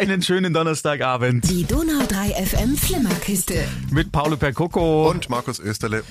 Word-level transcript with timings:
Einen 0.00 0.22
schönen 0.22 0.54
Donnerstagabend. 0.54 1.50
Die 1.50 1.64
Donau 1.64 2.06
3 2.08 2.46
FM 2.46 2.74
Flimmerkiste. 2.74 3.68
Mit 3.90 4.10
Paolo 4.10 4.38
Percoco. 4.38 5.10
Und 5.10 5.28
Markus 5.28 5.58
Österle. 5.58 6.04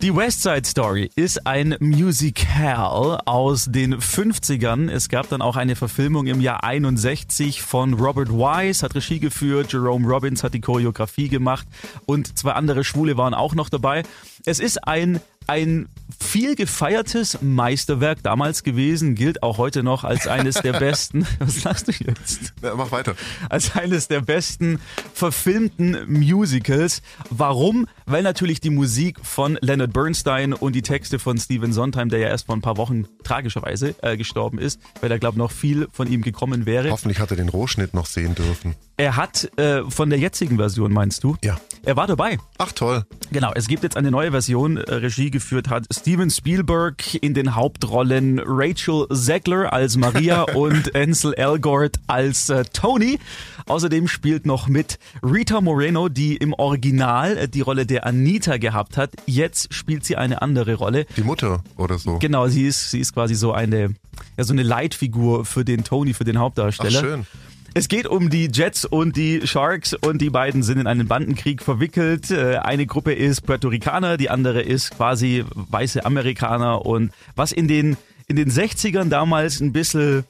Die 0.00 0.16
West 0.16 0.42
Side 0.42 0.62
Story 0.64 1.10
ist 1.14 1.46
ein 1.46 1.76
Musical 1.78 3.20
aus 3.26 3.66
den 3.68 3.96
50ern. 3.96 4.90
Es 4.90 5.10
gab 5.10 5.28
dann 5.28 5.42
auch 5.42 5.56
eine 5.56 5.76
Verfilmung 5.76 6.26
im 6.26 6.40
Jahr 6.40 6.64
61 6.64 7.60
von 7.60 7.92
Robert 7.94 8.30
Wise, 8.30 8.82
hat 8.82 8.94
Regie 8.94 9.18
geführt, 9.18 9.72
Jerome 9.74 10.08
Robbins 10.08 10.42
hat 10.42 10.54
die 10.54 10.60
Choreografie 10.60 11.28
gemacht 11.28 11.66
und 12.06 12.38
zwei 12.38 12.52
andere 12.52 12.82
Schwule 12.82 13.18
waren 13.18 13.34
auch 13.34 13.54
noch 13.54 13.68
dabei. 13.68 14.04
Es 14.48 14.60
ist 14.60 14.88
ein 14.88 15.20
ein 15.48 15.88
viel 16.20 16.54
gefeiertes 16.54 17.38
Meisterwerk 17.40 18.22
damals 18.22 18.62
gewesen, 18.62 19.14
gilt 19.14 19.42
auch 19.42 19.56
heute 19.56 19.82
noch 19.82 20.04
als 20.04 20.26
eines 20.26 20.56
der 20.56 20.72
besten. 20.78 21.26
Was 21.38 21.62
sagst 21.62 21.88
du 21.88 21.92
jetzt? 21.92 22.52
Ja, 22.62 22.74
mach 22.74 22.92
weiter. 22.92 23.14
Als 23.48 23.74
eines 23.74 24.08
der 24.08 24.20
besten 24.20 24.78
verfilmten 25.14 25.96
Musicals. 26.06 27.00
Warum? 27.30 27.86
Weil 28.04 28.22
natürlich 28.22 28.60
die 28.60 28.70
Musik 28.70 29.18
von 29.22 29.58
Leonard 29.62 29.92
Bernstein 29.92 30.52
und 30.52 30.74
die 30.74 30.82
Texte 30.82 31.18
von 31.18 31.38
Stephen 31.38 31.72
Sondheim, 31.72 32.10
der 32.10 32.18
ja 32.20 32.28
erst 32.28 32.46
vor 32.46 32.54
ein 32.54 32.62
paar 32.62 32.76
Wochen 32.76 33.06
tragischerweise 33.24 33.94
äh, 34.02 34.18
gestorben 34.18 34.58
ist, 34.58 34.80
weil 35.00 35.08
da 35.08 35.16
glaube 35.16 35.38
noch 35.38 35.50
viel 35.50 35.88
von 35.92 36.12
ihm 36.12 36.20
gekommen 36.20 36.66
wäre. 36.66 36.90
Hoffentlich 36.90 37.20
hat 37.20 37.30
er 37.30 37.38
den 37.38 37.48
Rohschnitt 37.48 37.94
noch 37.94 38.06
sehen 38.06 38.34
dürfen. 38.34 38.74
Er 38.98 39.16
hat 39.16 39.50
äh, 39.58 39.82
von 39.88 40.10
der 40.10 40.18
jetzigen 40.18 40.56
Version, 40.56 40.92
meinst 40.92 41.24
du? 41.24 41.36
Ja. 41.42 41.58
Er 41.84 41.96
war 41.96 42.06
dabei. 42.06 42.38
Ach 42.58 42.72
toll. 42.72 43.04
Genau, 43.30 43.52
es 43.54 43.68
gibt 43.68 43.82
jetzt 43.82 43.96
eine 43.96 44.10
neue 44.10 44.30
Version. 44.30 44.76
Äh, 44.76 44.94
Regie 44.94 45.30
geführt 45.30 45.68
hat 45.68 45.86
Steven 45.92 46.30
Spielberg 46.30 47.14
in 47.22 47.34
den 47.34 47.54
Hauptrollen 47.54 48.40
Rachel 48.44 49.06
Zegler 49.12 49.72
als 49.72 49.96
Maria 49.96 50.42
und 50.54 50.94
Ansel 50.94 51.34
Elgort 51.34 51.96
als 52.06 52.48
äh, 52.48 52.64
Tony. 52.72 53.18
Außerdem 53.66 54.08
spielt 54.08 54.46
noch 54.46 54.68
mit 54.68 54.98
Rita 55.22 55.60
Moreno, 55.60 56.08
die 56.08 56.36
im 56.36 56.52
Original 56.54 57.36
äh, 57.36 57.48
die 57.48 57.60
Rolle 57.60 57.86
der 57.86 58.06
Anita 58.06 58.56
gehabt 58.56 58.96
hat. 58.96 59.12
Jetzt 59.26 59.72
spielt 59.74 60.04
sie 60.04 60.16
eine 60.16 60.42
andere 60.42 60.74
Rolle. 60.74 61.06
Die 61.16 61.22
Mutter 61.22 61.62
oder 61.76 61.98
so. 61.98 62.18
Genau, 62.18 62.48
sie 62.48 62.66
ist, 62.66 62.90
sie 62.90 63.00
ist 63.00 63.14
quasi 63.14 63.34
so 63.34 63.52
eine, 63.52 63.94
ja, 64.36 64.44
so 64.44 64.52
eine 64.52 64.62
Leitfigur 64.62 65.44
für 65.44 65.64
den 65.64 65.84
Tony, 65.84 66.14
für 66.14 66.24
den 66.24 66.38
Hauptdarsteller. 66.38 66.98
Ach, 66.98 67.04
schön. 67.04 67.26
Es 67.74 67.88
geht 67.88 68.06
um 68.06 68.30
die 68.30 68.48
Jets 68.52 68.84
und 68.84 69.16
die 69.16 69.46
Sharks 69.46 69.94
und 69.94 70.20
die 70.20 70.30
beiden 70.30 70.62
sind 70.62 70.78
in 70.78 70.86
einen 70.86 71.06
Bandenkrieg 71.06 71.62
verwickelt. 71.62 72.30
Äh, 72.30 72.56
eine 72.56 72.86
Gruppe 72.86 73.12
ist 73.12 73.42
Puerto 73.42 73.68
Ricaner, 73.68 74.16
die 74.16 74.30
andere 74.30 74.62
ist 74.62 74.92
quasi 74.92 75.44
weiße 75.54 76.04
Amerikaner 76.04 76.84
und 76.84 77.12
was 77.36 77.52
in 77.52 77.68
den, 77.68 77.96
in 78.26 78.36
den 78.36 78.50
60ern 78.50 79.08
damals 79.08 79.60
ein 79.60 79.72
bisschen 79.72 80.24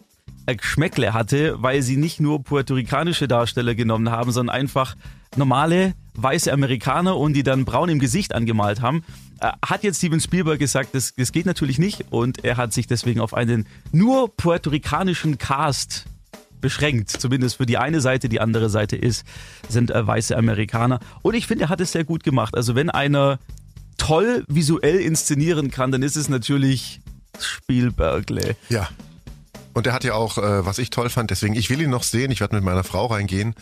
Geschmäckle 0.56 1.12
hatte, 1.12 1.62
weil 1.62 1.82
sie 1.82 1.96
nicht 1.96 2.20
nur 2.20 2.42
puerto-ricanische 2.42 3.28
Darsteller 3.28 3.74
genommen 3.74 4.10
haben, 4.10 4.32
sondern 4.32 4.54
einfach 4.54 4.96
normale 5.36 5.94
weiße 6.14 6.52
Amerikaner 6.52 7.16
und 7.16 7.34
die 7.34 7.42
dann 7.42 7.64
braun 7.64 7.88
im 7.88 7.98
Gesicht 7.98 8.34
angemalt 8.34 8.80
haben, 8.80 9.04
äh, 9.40 9.52
hat 9.64 9.84
jetzt 9.84 9.98
Steven 9.98 10.20
Spielberg 10.20 10.58
gesagt, 10.58 10.94
das, 10.94 11.14
das 11.14 11.32
geht 11.32 11.46
natürlich 11.46 11.78
nicht 11.78 12.06
und 12.10 12.44
er 12.44 12.56
hat 12.56 12.72
sich 12.72 12.86
deswegen 12.86 13.20
auf 13.20 13.34
einen 13.34 13.66
nur 13.92 14.34
puerto-ricanischen 14.34 15.38
Cast 15.38 16.06
beschränkt, 16.60 17.10
zumindest 17.10 17.56
für 17.56 17.66
die 17.66 17.78
eine 17.78 18.00
Seite. 18.00 18.28
Die 18.28 18.40
andere 18.40 18.70
Seite 18.70 18.96
ist, 18.96 19.24
sind 19.68 19.90
äh, 19.90 20.06
weiße 20.06 20.36
Amerikaner. 20.36 21.00
Und 21.22 21.34
ich 21.34 21.46
finde, 21.46 21.64
er 21.64 21.68
hat 21.68 21.80
es 21.80 21.92
sehr 21.92 22.04
gut 22.04 22.24
gemacht. 22.24 22.56
Also 22.56 22.74
wenn 22.74 22.90
einer 22.90 23.38
toll 23.96 24.44
visuell 24.48 25.00
inszenieren 25.00 25.70
kann, 25.70 25.92
dann 25.92 26.02
ist 26.02 26.16
es 26.16 26.28
natürlich 26.28 27.00
Spielbergle. 27.38 28.56
Ja. 28.68 28.88
Und 29.74 29.86
er 29.86 29.92
hat 29.92 30.04
ja 30.04 30.14
auch, 30.14 30.38
äh, 30.38 30.66
was 30.66 30.78
ich 30.78 30.90
toll 30.90 31.08
fand, 31.10 31.30
deswegen, 31.30 31.54
ich 31.54 31.70
will 31.70 31.80
ihn 31.80 31.90
noch 31.90 32.02
sehen, 32.02 32.30
ich 32.30 32.40
werde 32.40 32.56
mit 32.56 32.64
meiner 32.64 32.84
Frau 32.84 33.06
reingehen, 33.06 33.54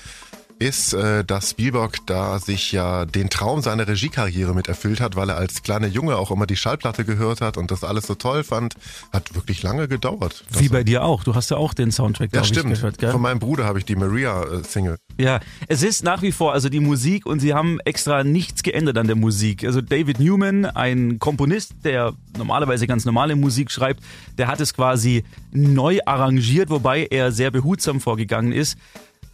ist, 0.58 0.94
äh, 0.94 1.24
dass 1.24 1.50
Spielberg 1.50 1.98
da 2.06 2.38
sich 2.38 2.72
ja 2.72 3.04
den 3.04 3.28
Traum 3.30 3.60
seiner 3.60 3.86
Regiekarriere 3.86 4.54
mit 4.54 4.68
erfüllt 4.68 5.00
hat, 5.00 5.16
weil 5.16 5.28
er 5.28 5.36
als 5.36 5.62
kleiner 5.62 5.86
Junge 5.86 6.16
auch 6.16 6.30
immer 6.30 6.46
die 6.46 6.56
Schallplatte 6.56 7.04
gehört 7.04 7.40
hat 7.40 7.56
und 7.56 7.70
das 7.70 7.84
alles 7.84 8.06
so 8.06 8.14
toll 8.14 8.42
fand. 8.44 8.74
Hat 9.12 9.34
wirklich 9.34 9.62
lange 9.62 9.88
gedauert. 9.88 10.44
Wie 10.50 10.68
bei 10.68 10.82
dir 10.82 11.04
auch. 11.04 11.24
Du 11.24 11.34
hast 11.34 11.50
ja 11.50 11.56
auch 11.56 11.74
den 11.74 11.92
Soundtrack 11.92 12.32
ja, 12.32 12.40
glaub 12.40 12.44
ich, 12.44 12.58
stimmt. 12.58 12.74
gehört, 12.74 12.98
gell? 12.98 13.10
Von 13.10 13.20
meinem 13.20 13.38
Bruder 13.38 13.64
habe 13.64 13.78
ich 13.78 13.84
die 13.84 13.96
Maria-Single. 13.96 14.96
Ja, 15.18 15.40
es 15.68 15.82
ist 15.82 16.04
nach 16.04 16.22
wie 16.22 16.32
vor, 16.32 16.52
also 16.52 16.68
die 16.68 16.80
Musik 16.80 17.26
und 17.26 17.40
sie 17.40 17.52
haben 17.52 17.78
extra 17.84 18.24
nichts 18.24 18.62
geändert 18.62 18.98
an 18.98 19.06
der 19.06 19.16
Musik. 19.16 19.64
Also 19.64 19.80
David 19.80 20.20
Newman, 20.20 20.64
ein 20.64 21.18
Komponist, 21.18 21.74
der 21.84 22.14
normalerweise 22.36 22.86
ganz 22.86 23.04
normale 23.04 23.36
Musik 23.36 23.70
schreibt, 23.70 24.02
der 24.38 24.48
hat 24.48 24.60
es 24.60 24.74
quasi 24.74 25.24
neu 25.52 25.98
arrangiert, 26.06 26.70
wobei 26.70 27.06
er 27.06 27.32
sehr 27.32 27.50
behutsam 27.50 28.00
vorgegangen 28.00 28.52
ist. 28.52 28.76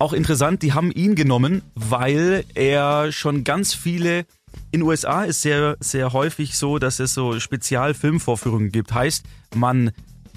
Auch 0.03 0.13
interessant, 0.13 0.63
die 0.63 0.73
haben 0.73 0.91
ihn 0.91 1.15
genommen, 1.15 1.63
weil 1.77 2.45
er 2.55 3.13
schon 3.13 3.45
ganz 3.45 3.73
viele 3.73 4.27
in 4.73 4.81
den 4.81 4.83
USA 4.83 5.23
ist 5.23 5.43
sehr, 5.43 5.77
sehr 5.79 6.13
häufig 6.13 6.59
so, 6.59 6.81
dass 6.81 6.99
es 6.99 7.15
so 7.15 7.39
Spezialfilmvorführungen 7.39 8.73
gibt. 8.73 8.93
Heißt, 8.93 9.25
man 9.55 9.93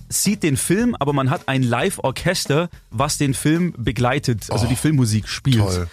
sieht 0.08 0.44
den 0.44 0.56
Film, 0.56 0.96
aber 1.00 1.14
man 1.14 1.32
hat 1.32 1.48
ein 1.48 1.64
Live-Orchester, 1.64 2.70
was 2.92 3.18
den 3.18 3.34
Film 3.34 3.74
begleitet, 3.76 4.52
also 4.52 4.66
Oh, 4.68 4.70
die 4.70 4.76
Filmmusik 4.76 5.28
spielt. 5.28 5.58
toll. 5.58 5.88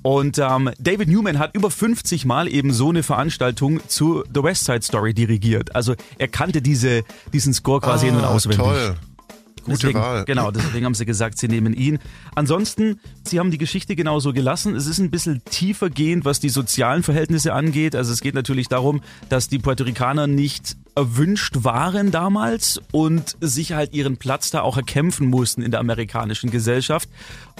Und 0.00 0.38
ähm, 0.38 0.70
David 0.78 1.08
Newman 1.08 1.38
hat 1.38 1.54
über 1.54 1.70
50 1.70 2.24
Mal 2.24 2.48
eben 2.48 2.72
so 2.72 2.88
eine 2.88 3.02
Veranstaltung 3.02 3.80
zu 3.88 4.24
The 4.32 4.42
West 4.42 4.64
Side 4.64 4.80
Story 4.82 5.12
dirigiert. 5.12 5.74
Also 5.76 5.94
er 6.16 6.28
kannte 6.28 6.62
diese, 6.62 7.02
diesen 7.34 7.52
Score 7.52 7.80
quasi 7.80 8.08
in- 8.08 8.16
und 8.16 8.24
auswendig. 8.24 8.60
Ah, 8.66 8.72
Toll. 8.72 8.96
Gute 9.68 9.78
deswegen, 9.86 10.00
Wahl. 10.00 10.24
Genau, 10.24 10.50
deswegen 10.50 10.84
haben 10.84 10.94
sie 10.94 11.06
gesagt, 11.06 11.38
sie 11.38 11.48
nehmen 11.48 11.74
ihn. 11.74 11.98
Ansonsten, 12.34 13.00
sie 13.24 13.38
haben 13.38 13.50
die 13.50 13.58
Geschichte 13.58 13.96
genauso 13.96 14.32
gelassen. 14.32 14.74
Es 14.74 14.86
ist 14.86 14.98
ein 14.98 15.10
bisschen 15.10 15.42
tiefer 15.44 15.90
gehend, 15.90 16.24
was 16.24 16.40
die 16.40 16.48
sozialen 16.48 17.02
Verhältnisse 17.02 17.52
angeht. 17.52 17.94
Also 17.94 18.12
es 18.12 18.20
geht 18.20 18.34
natürlich 18.34 18.68
darum, 18.68 19.00
dass 19.28 19.48
die 19.48 19.58
Puerto 19.58 19.84
Ricaner 19.84 20.26
nicht 20.26 20.76
erwünscht 20.94 21.58
waren 21.62 22.10
damals 22.10 22.80
und 22.90 23.36
sich 23.40 23.72
halt 23.72 23.94
ihren 23.94 24.16
Platz 24.16 24.50
da 24.50 24.62
auch 24.62 24.76
erkämpfen 24.76 25.28
mussten 25.28 25.62
in 25.62 25.70
der 25.70 25.80
amerikanischen 25.80 26.50
Gesellschaft. 26.50 27.08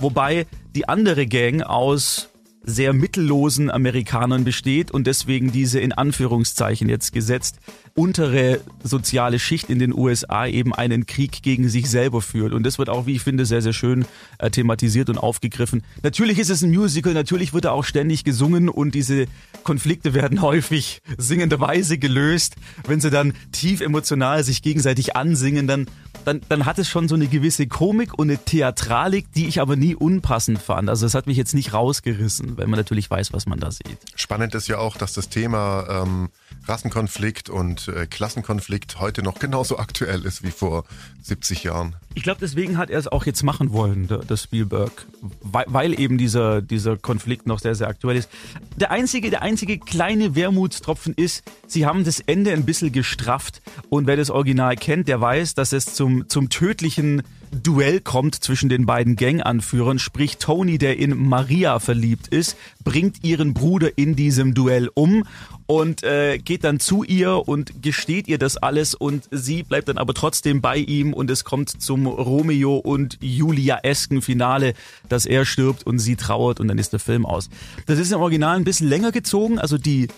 Wobei 0.00 0.46
die 0.74 0.88
andere 0.88 1.26
Gang 1.26 1.62
aus 1.62 2.28
sehr 2.68 2.92
mittellosen 2.92 3.70
Amerikanern 3.70 4.44
besteht 4.44 4.90
und 4.90 5.06
deswegen 5.06 5.52
diese 5.52 5.80
in 5.80 5.92
Anführungszeichen 5.92 6.88
jetzt 6.88 7.12
gesetzt 7.12 7.58
untere 7.98 8.60
soziale 8.84 9.40
Schicht 9.40 9.70
in 9.70 9.80
den 9.80 9.92
USA 9.92 10.46
eben 10.46 10.72
einen 10.72 11.06
Krieg 11.06 11.42
gegen 11.42 11.68
sich 11.68 11.90
selber 11.90 12.22
führt. 12.22 12.52
Und 12.52 12.64
das 12.64 12.78
wird 12.78 12.88
auch, 12.88 13.06
wie 13.06 13.16
ich 13.16 13.22
finde, 13.22 13.44
sehr, 13.44 13.60
sehr 13.60 13.72
schön 13.72 14.06
äh, 14.38 14.50
thematisiert 14.50 15.10
und 15.10 15.18
aufgegriffen. 15.18 15.82
Natürlich 16.04 16.38
ist 16.38 16.48
es 16.48 16.62
ein 16.62 16.70
Musical, 16.70 17.12
natürlich 17.12 17.52
wird 17.52 17.64
da 17.64 17.72
auch 17.72 17.84
ständig 17.84 18.22
gesungen 18.22 18.68
und 18.68 18.94
diese 18.94 19.26
Konflikte 19.64 20.14
werden 20.14 20.40
häufig 20.42 21.02
singenderweise 21.16 21.98
gelöst. 21.98 22.54
Wenn 22.86 23.00
sie 23.00 23.10
dann 23.10 23.32
tief 23.50 23.80
emotional 23.80 24.44
sich 24.44 24.62
gegenseitig 24.62 25.16
ansingen, 25.16 25.66
dann, 25.66 25.86
dann, 26.28 26.42
dann 26.48 26.66
hat 26.66 26.78
es 26.78 26.88
schon 26.88 27.08
so 27.08 27.14
eine 27.14 27.26
gewisse 27.26 27.66
Komik 27.66 28.18
und 28.18 28.28
eine 28.28 28.38
Theatralik, 28.38 29.32
die 29.32 29.48
ich 29.48 29.60
aber 29.60 29.76
nie 29.76 29.94
unpassend 29.94 30.60
fand. 30.60 30.90
Also 30.90 31.06
es 31.06 31.14
hat 31.14 31.26
mich 31.26 31.38
jetzt 31.38 31.54
nicht 31.54 31.72
rausgerissen, 31.72 32.58
weil 32.58 32.66
man 32.66 32.78
natürlich 32.78 33.10
weiß, 33.10 33.32
was 33.32 33.46
man 33.46 33.58
da 33.58 33.70
sieht. 33.70 33.98
Spannend 34.14 34.54
ist 34.54 34.68
ja 34.68 34.76
auch, 34.76 34.98
dass 34.98 35.14
das 35.14 35.30
Thema 35.30 36.02
ähm, 36.02 36.28
Rassenkonflikt 36.66 37.48
und 37.48 37.88
äh, 37.88 38.06
Klassenkonflikt 38.06 39.00
heute 39.00 39.22
noch 39.22 39.38
genauso 39.38 39.78
aktuell 39.78 40.26
ist 40.26 40.42
wie 40.42 40.50
vor 40.50 40.84
70 41.22 41.62
Jahren. 41.62 41.96
Ich 42.18 42.24
glaube, 42.24 42.40
deswegen 42.40 42.78
hat 42.78 42.90
er 42.90 42.98
es 42.98 43.06
auch 43.06 43.26
jetzt 43.26 43.44
machen 43.44 43.72
wollen, 43.72 44.08
der 44.08 44.36
Spielberg, 44.36 45.06
weil, 45.40 45.66
weil 45.68 46.00
eben 46.00 46.18
dieser, 46.18 46.60
dieser 46.60 46.96
Konflikt 46.96 47.46
noch 47.46 47.60
sehr, 47.60 47.76
sehr 47.76 47.86
aktuell 47.86 48.16
ist. 48.16 48.28
Der 48.74 48.90
einzige, 48.90 49.30
der 49.30 49.42
einzige 49.42 49.78
kleine 49.78 50.34
Wermutstropfen 50.34 51.14
ist, 51.14 51.44
sie 51.68 51.86
haben 51.86 52.02
das 52.02 52.18
Ende 52.18 52.50
ein 52.50 52.64
bisschen 52.64 52.90
gestrafft. 52.90 53.62
Und 53.88 54.08
wer 54.08 54.16
das 54.16 54.30
Original 54.30 54.74
kennt, 54.74 55.06
der 55.06 55.20
weiß, 55.20 55.54
dass 55.54 55.72
es 55.72 55.94
zum, 55.94 56.28
zum 56.28 56.48
tödlichen 56.48 57.22
Duell 57.50 58.00
kommt 58.00 58.34
zwischen 58.34 58.68
den 58.68 58.84
beiden 58.84 59.16
Ganganführern, 59.16 59.98
sprich 59.98 60.38
Tony, 60.38 60.76
der 60.76 60.98
in 60.98 61.16
Maria 61.16 61.78
verliebt 61.78 62.28
ist, 62.28 62.56
bringt 62.84 63.24
ihren 63.24 63.54
Bruder 63.54 63.96
in 63.96 64.16
diesem 64.16 64.54
Duell 64.54 64.90
um 64.92 65.24
und 65.66 66.02
äh, 66.02 66.38
geht 66.38 66.64
dann 66.64 66.80
zu 66.80 67.04
ihr 67.04 67.46
und 67.46 67.82
gesteht 67.82 68.26
ihr 68.28 68.38
das 68.38 68.56
alles. 68.56 68.94
Und 68.94 69.28
sie 69.30 69.62
bleibt 69.62 69.88
dann 69.88 69.98
aber 69.98 70.14
trotzdem 70.14 70.60
bei 70.60 70.76
ihm 70.76 71.12
und 71.12 71.30
es 71.30 71.44
kommt 71.44 71.68
zum 71.82 72.06
Romeo 72.08 72.76
und 72.76 73.18
Julia-esken 73.20 74.22
Finale, 74.22 74.74
dass 75.08 75.26
er 75.26 75.44
stirbt 75.44 75.86
und 75.86 75.98
sie 75.98 76.16
trauert 76.16 76.60
und 76.60 76.68
dann 76.68 76.78
ist 76.78 76.92
der 76.92 77.00
Film 77.00 77.26
aus. 77.26 77.48
Das 77.86 77.98
ist 77.98 78.12
im 78.12 78.20
Original 78.20 78.56
ein 78.56 78.64
bisschen 78.64 78.88
länger 78.88 79.12
gezogen, 79.12 79.58
also 79.58 79.78
die 79.78 80.08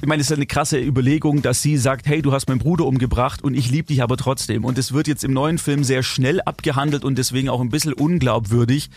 ich 0.00 0.06
meine, 0.06 0.20
es 0.20 0.30
ist 0.30 0.36
eine 0.36 0.46
krasse 0.46 0.78
Überlegung, 0.78 1.40
dass 1.40 1.62
sie 1.62 1.78
sagt, 1.78 2.06
hey, 2.06 2.20
du 2.20 2.32
hast 2.32 2.48
meinen 2.48 2.58
Bruder 2.58 2.84
umgebracht 2.84 3.42
und 3.42 3.54
ich 3.54 3.70
liebe 3.70 3.88
dich 3.88 4.02
aber 4.02 4.18
trotzdem. 4.18 4.64
Und 4.64 4.76
es 4.76 4.92
wird 4.92 5.08
jetzt 5.08 5.24
im 5.24 5.32
neuen 5.32 5.56
Film 5.56 5.84
sehr 5.84 6.02
schnell 6.02 6.42
abgehandelt 6.42 7.02
und 7.02 7.16
deswegen 7.16 7.48
auch 7.48 7.62
ein 7.62 7.70
bisschen 7.70 7.94
unglaubwürdig. 7.94 8.90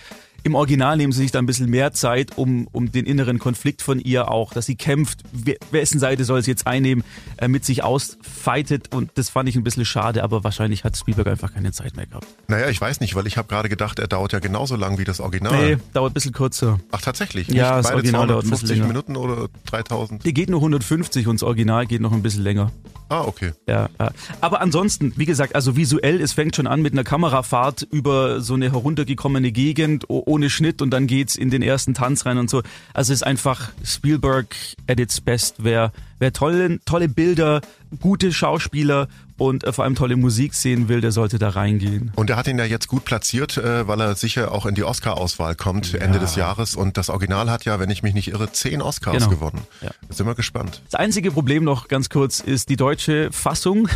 Im 0.44 0.56
Original 0.56 0.98
nehmen 0.98 1.12
sie 1.12 1.22
sich 1.22 1.32
da 1.32 1.40
ein 1.40 1.46
bisschen 1.46 1.70
mehr 1.70 1.94
Zeit, 1.94 2.38
um, 2.38 2.68
um 2.72 2.92
den 2.92 3.06
inneren 3.06 3.40
Konflikt 3.40 3.82
von 3.82 4.00
ihr 4.00 4.32
auch, 4.32 4.54
dass 4.54 4.66
sie 4.66 4.76
kämpft, 4.76 5.20
wer, 5.32 5.56
wessen 5.72 6.00
Seite 6.00 6.24
soll 6.24 6.42
sie 6.44 6.52
jetzt 6.52 6.68
einnehmen, 6.68 7.04
äh, 7.38 7.48
mit 7.48 7.66
sich 7.66 7.84
ausfightet 7.84 8.94
und 8.94 9.12
das 9.16 9.30
fand 9.30 9.50
ich 9.50 9.56
ein 9.56 9.64
bisschen 9.64 9.86
schade, 9.86 10.24
aber 10.24 10.44
wahrscheinlich 10.44 10.84
hat 10.84 10.98
Spielberg 10.98 11.28
einfach 11.28 11.54
keine 11.54 11.72
Zeit 11.72 11.96
mehr 11.96 12.06
gehabt. 12.06 12.28
Naja, 12.48 12.70
ich 12.70 12.80
weiß 12.80 13.00
nicht, 13.00 13.16
weil 13.16 13.28
ich 13.28 13.38
habe 13.38 13.48
gerade 13.48 13.70
gedacht, 13.70 14.00
er 14.00 14.08
dauert 14.08 14.34
ja 14.34 14.40
genauso 14.40 14.76
lang 14.76 14.98
wie 14.98 15.04
das 15.04 15.20
Original. 15.20 15.76
Nee, 15.76 15.78
dauert 15.94 16.12
ein 16.12 16.14
bisschen 16.14 16.34
kürzer. 16.34 16.80
Ach, 16.92 17.02
tatsächlich? 17.02 17.48
Ja, 17.48 17.54
Nicht 17.54 17.62
das 17.64 17.86
beide 17.86 17.96
Original 17.96 18.28
dauert 18.28 18.46
ein 18.46 18.50
bisschen 18.50 18.68
250 18.68 18.78
länger. 18.78 18.88
Minuten 18.88 19.16
oder 19.18 19.50
3000? 19.66 20.26
Die 20.26 20.34
geht 20.34 20.50
nur 20.50 20.60
150 20.60 21.28
und 21.28 21.36
das 21.42 21.44
Original 21.44 21.86
geht 21.86 22.02
noch 22.02 22.12
ein 22.12 22.22
bisschen 22.22 22.44
länger. 22.44 22.72
Ah, 23.10 23.22
okay. 23.22 23.54
Ja, 23.68 23.90
ja. 24.00 24.12
Aber 24.40 24.62
ansonsten, 24.62 25.14
wie 25.16 25.26
gesagt, 25.26 25.56
also 25.56 25.76
visuell, 25.76 26.22
es 26.22 26.34
fängt 26.34 26.56
schon 26.56 26.68
an 26.68 26.84
mit 26.84 26.94
einer 26.94 27.04
Kamerafahrt 27.04 27.88
über 27.92 28.40
so 28.40 28.54
eine 28.54 28.72
heruntergekommene 28.72 29.52
Gegend 29.52 30.08
ohne 30.30 30.50
Schnitt 30.50 30.82
und 30.82 30.92
dann 30.92 31.08
geht's 31.08 31.36
in 31.36 31.50
den 31.50 31.62
ersten 31.62 31.94
Tanz 31.94 32.26
rein 32.26 32.38
und 32.38 32.50
so. 32.50 32.62
Also 32.94 33.12
es 33.12 33.22
ist 33.22 33.24
einfach 33.24 33.72
Spielberg 33.84 34.56
at 34.88 35.00
its 35.00 35.20
best. 35.20 35.56
Wer, 35.58 35.92
wer 36.20 36.34
tolle, 36.34 36.80
tolle 36.86 37.10
Bilder, 37.10 37.62
gute 38.00 38.32
Schauspieler 38.32 39.08
und 39.38 39.64
äh, 39.64 39.72
vor 39.72 39.86
allem 39.86 39.96
tolle 39.96 40.18
Musik 40.18 40.54
sehen 40.54 40.90
will, 40.90 41.00
der 41.02 41.12
sollte 41.12 41.40
da 41.40 41.50
reingehen. 41.50 42.12
Und 42.16 42.30
er 42.30 42.36
hat 42.36 42.48
ihn 42.48 42.58
ja 42.60 42.66
jetzt 42.66 42.88
gut 42.90 43.06
platziert, 43.06 43.58
äh, 43.58 43.88
weil 43.88 44.02
er 44.02 44.16
sicher 44.16 44.52
auch 44.52 44.66
in 44.66 44.76
die 44.76 44.84
Oscar-Auswahl 44.84 45.56
kommt 45.56 45.94
Ende 45.94 46.20
des 46.20 46.36
Jahres. 46.36 46.76
Und 46.76 46.98
das 46.98 47.10
Original 47.10 47.50
hat 47.50 47.64
ja, 47.66 47.80
wenn 47.80 47.90
ich 47.90 48.04
mich 48.04 48.14
nicht 48.14 48.28
irre, 48.28 48.52
zehn 48.52 48.82
Oscars 48.82 49.16
Genau. 49.18 49.30
gewonnen. 49.30 49.62
Ja. 49.82 49.92
Sind 50.10 50.28
wir 50.28 50.36
gespannt. 50.36 50.82
Das 50.92 51.00
einzige 51.00 51.32
Problem 51.32 51.64
noch 51.64 51.88
ganz 51.88 52.10
kurz 52.10 52.42
ist 52.42 52.70
die 52.70 52.76
deutsche 52.76 53.32
Fassung, 53.32 53.88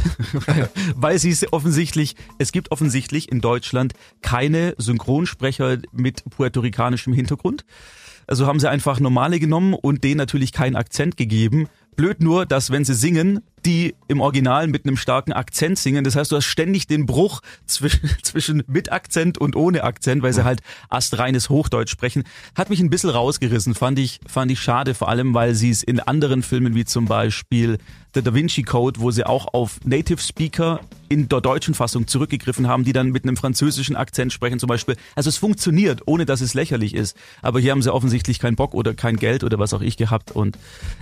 weil 0.95 1.19
sie 1.19 1.31
es 1.31 1.51
offensichtlich, 1.51 2.15
es 2.37 2.51
gibt 2.51 2.71
offensichtlich 2.71 3.29
in 3.31 3.41
Deutschland 3.41 3.93
keine 4.21 4.75
Synchronsprecher 4.77 5.77
mit 5.91 6.23
puerto-ricanischem 6.29 7.13
Hintergrund. 7.13 7.65
Also 8.27 8.47
haben 8.47 8.59
sie 8.61 8.69
einfach 8.69 9.01
normale 9.01 9.39
genommen 9.39 9.73
und 9.73 10.03
denen 10.05 10.17
natürlich 10.17 10.53
keinen 10.53 10.77
Akzent 10.77 11.17
gegeben. 11.17 11.67
Blöd 11.95 12.21
nur, 12.21 12.45
dass 12.45 12.71
wenn 12.71 12.85
sie 12.85 12.93
singen, 12.93 13.41
die 13.65 13.95
im 14.07 14.21
Original 14.21 14.67
mit 14.67 14.85
einem 14.85 14.97
starken 14.97 15.33
Akzent 15.33 15.79
singen. 15.79 16.03
Das 16.03 16.15
heißt, 16.15 16.31
du 16.31 16.35
hast 16.35 16.45
ständig 16.45 16.87
den 16.87 17.05
Bruch 17.05 17.41
zwischen, 17.65 18.09
zwischen 18.21 18.63
mit 18.67 18.91
Akzent 18.91 19.37
und 19.37 19.55
ohne 19.55 19.83
Akzent, 19.83 20.23
weil 20.23 20.33
sie 20.33 20.43
halt 20.43 20.61
astreines 20.89 21.49
Hochdeutsch 21.49 21.91
sprechen. 21.91 22.23
Hat 22.55 22.69
mich 22.69 22.79
ein 22.79 22.89
bisschen 22.89 23.09
rausgerissen, 23.09 23.75
fand 23.75 23.99
ich, 23.99 24.19
fand 24.27 24.51
ich 24.51 24.59
schade, 24.59 24.93
vor 24.93 25.09
allem, 25.09 25.33
weil 25.33 25.55
sie 25.55 25.69
es 25.69 25.83
in 25.83 25.99
anderen 25.99 26.43
Filmen 26.43 26.75
wie 26.75 26.85
zum 26.85 27.05
Beispiel 27.05 27.77
The 28.15 28.21
Da 28.21 28.33
Vinci 28.33 28.61
Code, 28.61 28.99
wo 28.99 29.09
sie 29.09 29.25
auch 29.25 29.53
auf 29.53 29.79
Native 29.85 30.21
Speaker 30.21 30.79
in 31.09 31.29
der 31.29 31.41
deutschen 31.41 31.73
Fassung 31.73 32.07
zurückgegriffen 32.07 32.67
haben, 32.67 32.83
die 32.83 32.93
dann 32.93 33.09
mit 33.09 33.23
einem 33.23 33.37
französischen 33.37 33.95
Akzent 33.95 34.31
sprechen 34.31 34.59
zum 34.59 34.67
Beispiel. 34.67 34.95
Also 35.15 35.29
es 35.29 35.37
funktioniert, 35.37 36.01
ohne 36.05 36.25
dass 36.25 36.41
es 36.41 36.53
lächerlich 36.53 36.93
ist. 36.93 37.17
Aber 37.41 37.59
hier 37.59 37.71
haben 37.71 37.81
sie 37.81 37.91
offensichtlich 37.93 38.39
keinen 38.39 38.55
Bock 38.55 38.75
oder 38.75 38.93
kein 38.93 39.17
Geld 39.17 39.43
oder 39.43 39.57
was 39.57 39.73
auch 39.73 39.81
ich 39.81 39.97
gehabt 39.97 40.31
und 40.31 40.57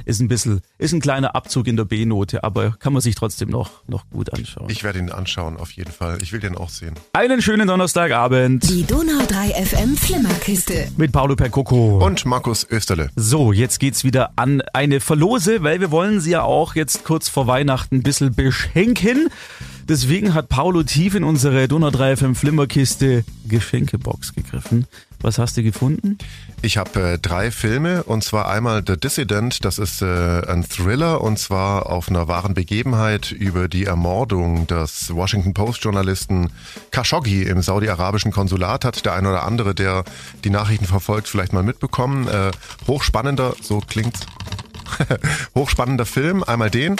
ist 0.05 0.21
ein 0.21 0.29
bisschen, 0.29 0.61
ist 0.77 0.93
ein 0.93 1.01
kleiner 1.01 1.35
Abzug 1.35 1.67
in 1.67 1.75
der 1.75 1.85
B-Note, 1.85 2.43
aber 2.51 2.71
kann 2.79 2.91
man 2.91 3.01
sich 3.01 3.15
trotzdem 3.15 3.47
noch, 3.49 3.69
noch 3.87 4.09
gut 4.09 4.33
anschauen. 4.33 4.67
Ich 4.69 4.83
werde 4.83 4.99
ihn 4.99 5.09
anschauen, 5.09 5.55
auf 5.55 5.71
jeden 5.71 5.91
Fall. 5.91 6.17
Ich 6.21 6.33
will 6.33 6.41
den 6.41 6.57
auch 6.57 6.67
sehen. 6.69 6.95
Einen 7.13 7.41
schönen 7.41 7.65
Donnerstagabend 7.65 8.69
Die 8.69 8.83
Donau 8.83 9.23
3 9.25 9.51
FM 9.65 9.95
Flimmerkiste. 9.95 10.89
mit 10.97 11.13
Paolo 11.13 11.37
Percoco. 11.37 12.05
Und 12.05 12.25
Markus 12.25 12.67
Österle. 12.69 13.09
So, 13.15 13.53
jetzt 13.53 13.79
geht's 13.79 14.03
wieder 14.03 14.31
an 14.35 14.61
eine 14.73 14.99
Verlose, 14.99 15.63
weil 15.63 15.79
wir 15.79 15.91
wollen 15.91 16.19
sie 16.19 16.31
ja 16.31 16.43
auch 16.43 16.75
jetzt 16.75 17.05
kurz 17.05 17.29
vor 17.29 17.47
Weihnachten 17.47 17.95
ein 17.95 18.03
bisschen 18.03 18.35
beschenken. 18.35 19.29
Deswegen 19.87 20.33
hat 20.33 20.49
Paolo 20.49 20.83
tief 20.83 21.15
in 21.15 21.23
unsere 21.23 21.69
Donau 21.69 21.89
3 21.89 22.17
FM 22.17 22.35
Flimmerkiste 22.35 23.23
Geschenkebox 23.47 24.33
gegriffen. 24.35 24.87
Was 25.21 25.37
hast 25.37 25.57
du 25.57 25.63
gefunden? 25.63 26.17
Ich 26.61 26.77
habe 26.77 27.13
äh, 27.13 27.17
drei 27.19 27.51
Filme 27.51 28.03
und 28.03 28.23
zwar 28.23 28.49
einmal 28.49 28.83
The 28.85 28.97
Dissident, 28.97 29.63
das 29.65 29.77
ist 29.77 30.01
äh, 30.01 30.41
ein 30.47 30.67
Thriller 30.67 31.21
und 31.21 31.37
zwar 31.37 31.87
auf 31.87 32.09
einer 32.09 32.27
wahren 32.27 32.53
Begebenheit 32.53 33.31
über 33.31 33.67
die 33.67 33.85
Ermordung 33.85 34.67
des 34.67 35.13
Washington 35.13 35.53
Post 35.53 35.83
Journalisten 35.83 36.51
Khashoggi 36.91 37.43
im 37.43 37.61
saudi-arabischen 37.61 38.31
Konsulat 38.31 38.85
hat 38.85 39.05
der 39.05 39.13
ein 39.13 39.25
oder 39.25 39.43
andere, 39.43 39.75
der 39.75 40.03
die 40.43 40.49
Nachrichten 40.49 40.85
verfolgt, 40.85 41.27
vielleicht 41.27 41.53
mal 41.53 41.63
mitbekommen. 41.63 42.27
Äh, 42.27 42.51
hochspannender, 42.87 43.55
so 43.61 43.79
klingt's. 43.79 44.21
Hochspannender 45.55 46.05
Film, 46.05 46.43
einmal 46.43 46.69
den. 46.69 46.97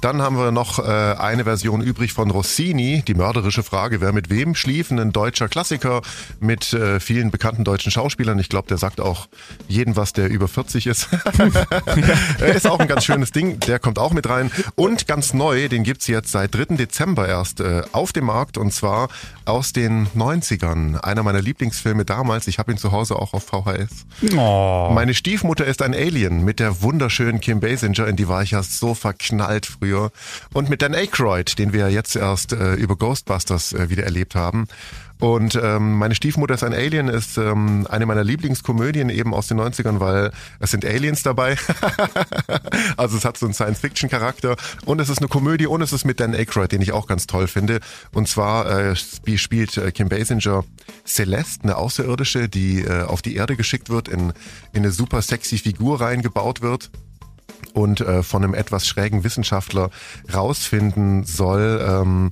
Dann 0.00 0.22
haben 0.22 0.36
wir 0.36 0.52
noch 0.52 0.78
äh, 0.78 0.82
eine 0.82 1.44
Version 1.44 1.80
übrig 1.80 2.12
von 2.12 2.30
Rossini, 2.30 3.02
die 3.06 3.14
mörderische 3.14 3.62
Frage, 3.62 4.00
wer 4.00 4.12
mit 4.12 4.30
wem 4.30 4.54
schlief, 4.54 4.90
ein 4.90 5.12
deutscher 5.12 5.48
Klassiker 5.48 6.02
mit 6.40 6.72
äh, 6.72 7.00
vielen 7.00 7.30
bekannten 7.30 7.64
deutschen 7.64 7.90
Schauspielern. 7.90 8.38
Ich 8.38 8.48
glaube, 8.48 8.68
der 8.68 8.78
sagt 8.78 9.00
auch 9.00 9.26
jeden 9.66 9.96
was, 9.96 10.12
der 10.12 10.28
über 10.28 10.48
40 10.48 10.86
ist. 10.86 11.08
Äh, 12.40 12.56
ist 12.56 12.66
auch 12.66 12.78
ein 12.78 12.88
ganz 12.88 13.04
schönes 13.04 13.32
Ding, 13.32 13.58
der 13.60 13.78
kommt 13.78 13.98
auch 13.98 14.12
mit 14.12 14.28
rein. 14.28 14.50
Und 14.76 15.06
ganz 15.06 15.34
neu, 15.34 15.68
den 15.68 15.82
gibt's 15.82 16.06
jetzt 16.06 16.30
seit 16.30 16.54
3. 16.54 16.76
Dezember 16.76 17.26
erst 17.26 17.60
äh, 17.60 17.82
auf 17.92 18.12
dem 18.12 18.26
Markt 18.26 18.58
und 18.58 18.72
zwar 18.72 19.08
aus 19.44 19.72
den 19.72 20.06
90ern. 20.08 21.00
Einer 21.00 21.22
meiner 21.22 21.40
Lieblingsfilme 21.40 22.04
damals, 22.04 22.46
ich 22.46 22.58
habe 22.58 22.72
ihn 22.72 22.78
zu 22.78 22.92
Hause 22.92 23.16
auch 23.16 23.34
auf 23.34 23.44
VHS. 23.44 24.06
Oh. 24.36 24.90
Meine 24.92 25.14
Stiefmutter 25.14 25.64
ist 25.64 25.82
ein 25.82 25.94
Alien 25.94 26.44
mit 26.44 26.60
der 26.60 26.82
wunderschönen 26.82 27.40
Kim 27.40 27.60
Basinger, 27.60 28.06
in 28.06 28.16
die 28.16 28.28
war 28.28 28.42
ich 28.42 28.52
ja 28.52 28.62
so 28.62 28.94
verknallt 28.94 29.57
früher. 29.66 30.10
Und 30.52 30.68
mit 30.68 30.82
Dan 30.82 30.94
Aykroyd, 30.94 31.58
den 31.58 31.72
wir 31.72 31.90
jetzt 31.90 32.16
erst 32.16 32.52
äh, 32.52 32.74
über 32.74 32.96
Ghostbusters 32.96 33.72
äh, 33.72 33.90
wieder 33.90 34.04
erlebt 34.04 34.34
haben. 34.34 34.66
Und 35.20 35.58
ähm, 35.60 35.98
meine 35.98 36.14
Stiefmutter 36.14 36.54
ist 36.54 36.62
ein 36.62 36.72
Alien, 36.72 37.08
ist 37.08 37.38
ähm, 37.38 37.86
eine 37.90 38.06
meiner 38.06 38.22
Lieblingskomödien 38.22 39.10
eben 39.10 39.34
aus 39.34 39.48
den 39.48 39.60
90ern, 39.60 39.98
weil 39.98 40.30
es 40.60 40.70
sind 40.70 40.84
Aliens 40.84 41.22
dabei. 41.24 41.56
also 42.96 43.16
es 43.16 43.24
hat 43.24 43.36
so 43.36 43.46
einen 43.46 43.54
Science-Fiction-Charakter 43.54 44.56
und 44.84 45.00
es 45.00 45.08
ist 45.08 45.18
eine 45.18 45.28
Komödie 45.28 45.66
und 45.66 45.82
es 45.82 45.92
ist 45.92 46.04
mit 46.04 46.20
Dan 46.20 46.34
Aykroyd, 46.34 46.70
den 46.70 46.82
ich 46.82 46.92
auch 46.92 47.08
ganz 47.08 47.26
toll 47.26 47.48
finde. 47.48 47.80
Und 48.12 48.28
zwar 48.28 48.70
äh, 48.70 48.92
sp- 48.94 49.38
spielt 49.38 49.76
äh, 49.76 49.90
Kim 49.90 50.08
Basinger 50.08 50.64
Celeste, 51.04 51.64
eine 51.64 51.76
Außerirdische, 51.76 52.48
die 52.48 52.82
äh, 52.82 53.02
auf 53.02 53.20
die 53.20 53.34
Erde 53.34 53.56
geschickt 53.56 53.90
wird, 53.90 54.06
in, 54.06 54.32
in 54.72 54.84
eine 54.84 54.92
super 54.92 55.20
sexy 55.20 55.58
Figur 55.58 56.00
reingebaut 56.00 56.62
wird 56.62 56.90
und 57.72 58.00
äh, 58.00 58.22
von 58.22 58.44
einem 58.44 58.54
etwas 58.54 58.86
schrägen 58.86 59.24
Wissenschaftler 59.24 59.90
rausfinden 60.32 61.24
soll, 61.24 61.84
ähm, 61.86 62.30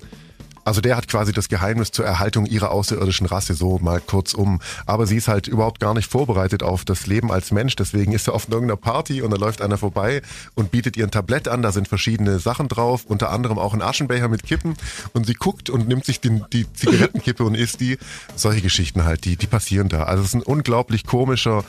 also 0.67 0.81
der 0.81 0.97
hat 0.97 1.07
quasi 1.07 1.33
das 1.33 1.49
Geheimnis 1.49 1.93
zur 1.93 2.05
Erhaltung 2.05 2.45
ihrer 2.45 2.73
außerirdischen 2.73 3.29
Rasse, 3.29 3.55
so 3.55 3.79
mal 3.79 4.01
kurzum. 4.01 4.61
Aber 4.85 5.07
sie 5.07 5.17
ist 5.17 5.29
halt 5.29 5.47
überhaupt 5.47 5.79
gar 5.79 5.95
nicht 5.95 6.11
vorbereitet 6.11 6.65
auf 6.65 6.85
das 6.85 7.07
Leben 7.07 7.31
als 7.31 7.53
Mensch. 7.53 7.77
Deswegen 7.77 8.11
ist 8.11 8.27
er 8.27 8.35
auf 8.35 8.49
irgendeiner 8.49 8.77
Party 8.77 9.23
und 9.23 9.31
da 9.31 9.37
läuft 9.37 9.63
einer 9.63 9.79
vorbei 9.79 10.23
und 10.57 10.73
bietet 10.73 10.97
ihr 10.97 11.05
ein 11.05 11.13
Tablett 11.13 11.47
an. 11.47 11.63
Da 11.63 11.71
sind 11.71 11.87
verschiedene 11.87 12.41
Sachen 12.41 12.67
drauf, 12.67 13.05
unter 13.07 13.31
anderem 13.31 13.61
auch 13.61 13.75
ein 13.75 13.83
Aschenbecher 13.83 14.27
mit 14.27 14.43
Kippen. 14.43 14.75
Und 15.13 15.27
sie 15.27 15.35
guckt 15.35 15.71
und 15.71 15.87
nimmt 15.87 16.05
sich 16.05 16.21
den, 16.21 16.45
die 16.53 16.67
Zigarettenkippe 16.73 17.45
und 17.45 17.55
isst 17.55 17.81
die. 17.81 17.97
Solche 18.35 18.63
Geschichten 18.63 19.05
halt, 19.05 19.25
die, 19.25 19.37
die 19.37 19.47
passieren 19.47 19.89
da. 19.89 20.03
Also 20.03 20.25
es 20.25 20.31
ist 20.31 20.35
ein 20.35 20.43
unglaublich 20.43 21.07
komischer, 21.07 21.63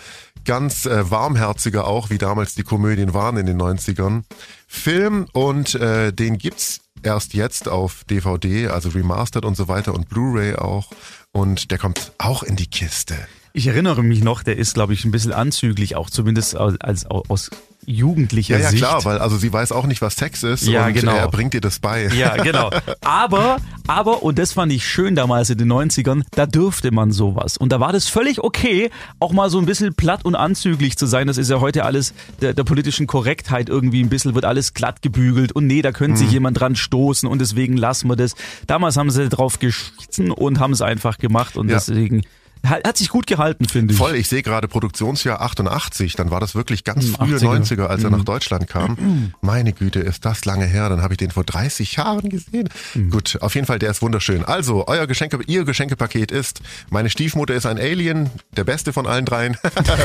ganz 0.48 0.88
äh, 0.88 1.12
warmherziger 1.12 1.86
auch, 1.86 2.10
wie 2.10 2.18
damals 2.18 2.56
die 2.56 2.63
Komödien 2.63 3.13
waren 3.13 3.38
in 3.38 3.46
den 3.46 3.62
90ern. 3.62 4.24
Film 4.68 5.27
und 5.34 5.75
äh, 5.75 6.12
den 6.12 6.39
gibt's 6.39 6.80
erst 7.04 7.34
jetzt 7.36 7.68
auf 7.68 8.04
DVD, 8.06 8.70
also 8.70 8.89
remastered 8.89 9.46
und 9.46 9.56
so 9.56 9.68
weiter 9.68 9.94
und 9.94 10.10
Blu-ray 10.10 10.56
auch. 10.56 10.89
Und 11.38 11.70
der 11.70 11.77
kommt 11.77 12.13
auch 12.17 12.41
in 12.41 12.56
die 12.56 12.65
Kiste. 12.65 13.13
Ich 13.53 13.67
erinnere 13.67 14.01
mich 14.01 14.24
noch, 14.24 14.41
der 14.41 14.58
ist, 14.58 14.74
glaube 14.74 14.94
ich, 14.94 15.06
ein 15.06 15.12
bisschen 15.12 15.34
anzüglich, 15.34 15.96
auch 15.96 16.10
zumindest 16.10 16.56
als, 16.56 16.82
als 16.82 17.06
aus 17.06 17.51
jugendlicher 17.86 18.58
Ja, 18.58 18.63
ja, 18.65 18.70
Sicht. 18.72 18.84
klar, 18.84 19.06
weil 19.06 19.17
also 19.20 19.38
sie 19.38 19.51
weiß 19.53 19.72
auch 19.72 19.86
nicht, 19.86 20.01
was 20.01 20.15
Sex 20.15 20.44
ist 20.44 20.67
Ja, 20.67 20.88
und 20.88 20.94
genau. 20.94 21.15
er 21.15 21.29
bringt 21.29 21.53
ihr 21.53 21.62
das 21.62 21.79
bei. 21.79 22.08
Ja, 22.08 22.36
genau. 22.44 22.70
Aber, 23.01 23.58
aber, 23.88 24.24
und 24.24 24.38
das 24.38 24.51
fand 24.51 24.74
ich 24.74 24.86
schön 24.86 25.15
damals 25.15 25.50
in 25.50 25.58
den 25.58 25.72
90ern, 25.72 26.24
da 26.32 26.46
dürfte 26.46 26.91
man 26.91 27.12
sowas. 27.13 27.56
Und 27.56 27.72
da 27.72 27.79
war 27.79 27.94
das 27.94 28.10
völlig 28.10 28.44
okay, 28.44 28.89
auch 29.22 29.32
mal 29.32 29.50
so 29.50 29.58
ein 29.58 29.65
bisschen 29.65 29.94
platt 29.96 30.25
und 30.25 30.36
anzüglich 30.36 30.98
zu 30.98 31.06
sein. 31.06 31.27
Das 31.27 31.38
ist 31.38 31.50
ja 31.50 31.62
heute 31.62 31.86
alles 31.86 32.13
der, 32.41 32.53
der 32.53 32.65
politischen 32.65 33.08
Korrektheit 33.08 33.70
irgendwie 33.70 34.03
ein 34.03 34.10
bisschen, 34.10 34.36
wird 34.36 34.44
alles 34.44 34.74
glatt 34.74 35.01
gebügelt 35.01 35.53
und 35.53 35.65
nee, 35.65 35.82
da 35.82 35.94
könnte 35.94 36.17
sich 36.17 36.32
jemand 36.32 36.60
dran 36.60 36.75
stoßen 36.75 37.29
und 37.29 37.39
deswegen 37.39 37.77
lassen 37.77 38.10
wir 38.10 38.17
das. 38.17 38.34
Damals 38.67 38.98
haben 38.98 39.12
sie 39.12 39.29
drauf 39.29 39.60
geschissen 39.60 40.32
und 40.32 40.60
haben 40.60 40.74
es 40.74 40.82
einfach 40.82 41.17
gemacht 41.20 41.26
und 41.57 41.69
Ja. 41.69 41.75
deswegen 41.75 42.22
hat, 42.65 42.97
sich 42.97 43.09
gut 43.09 43.27
gehalten, 43.27 43.65
finde 43.65 43.93
ich. 43.93 43.97
Voll, 43.97 44.15
ich 44.15 44.27
sehe 44.27 44.43
gerade 44.43 44.67
Produktionsjahr 44.67 45.41
88, 45.41 46.15
dann 46.15 46.31
war 46.31 46.39
das 46.39 46.55
wirklich 46.55 46.83
ganz 46.83 47.05
Hm, 47.05 47.15
frühe 47.15 47.37
80er. 47.37 47.75
90er, 47.75 47.85
als 47.85 48.03
er 48.03 48.09
nach 48.09 48.23
Deutschland 48.23 48.67
kam. 48.67 49.33
Meine 49.41 49.73
Güte, 49.73 49.99
ist 49.99 50.25
das 50.25 50.45
lange 50.45 50.65
her, 50.65 50.89
dann 50.89 51.01
habe 51.01 51.13
ich 51.13 51.17
den 51.17 51.31
vor 51.31 51.43
30 51.43 51.95
Jahren 51.95 52.29
gesehen. 52.29 52.69
Hm. 52.93 53.09
Gut, 53.09 53.37
auf 53.41 53.55
jeden 53.55 53.67
Fall, 53.67 53.79
der 53.79 53.91
ist 53.91 54.01
wunderschön. 54.01 54.43
Also, 54.45 54.87
euer 54.87 55.07
Geschenke, 55.07 55.39
ihr 55.47 55.65
Geschenkepaket 55.65 56.31
ist, 56.31 56.61
meine 56.89 57.09
Stiefmutter 57.09 57.53
ist 57.53 57.65
ein 57.65 57.77
Alien, 57.77 58.29
der 58.55 58.63
beste 58.63 58.93
von 58.93 59.07
allen 59.07 59.25
dreien. 59.25 59.57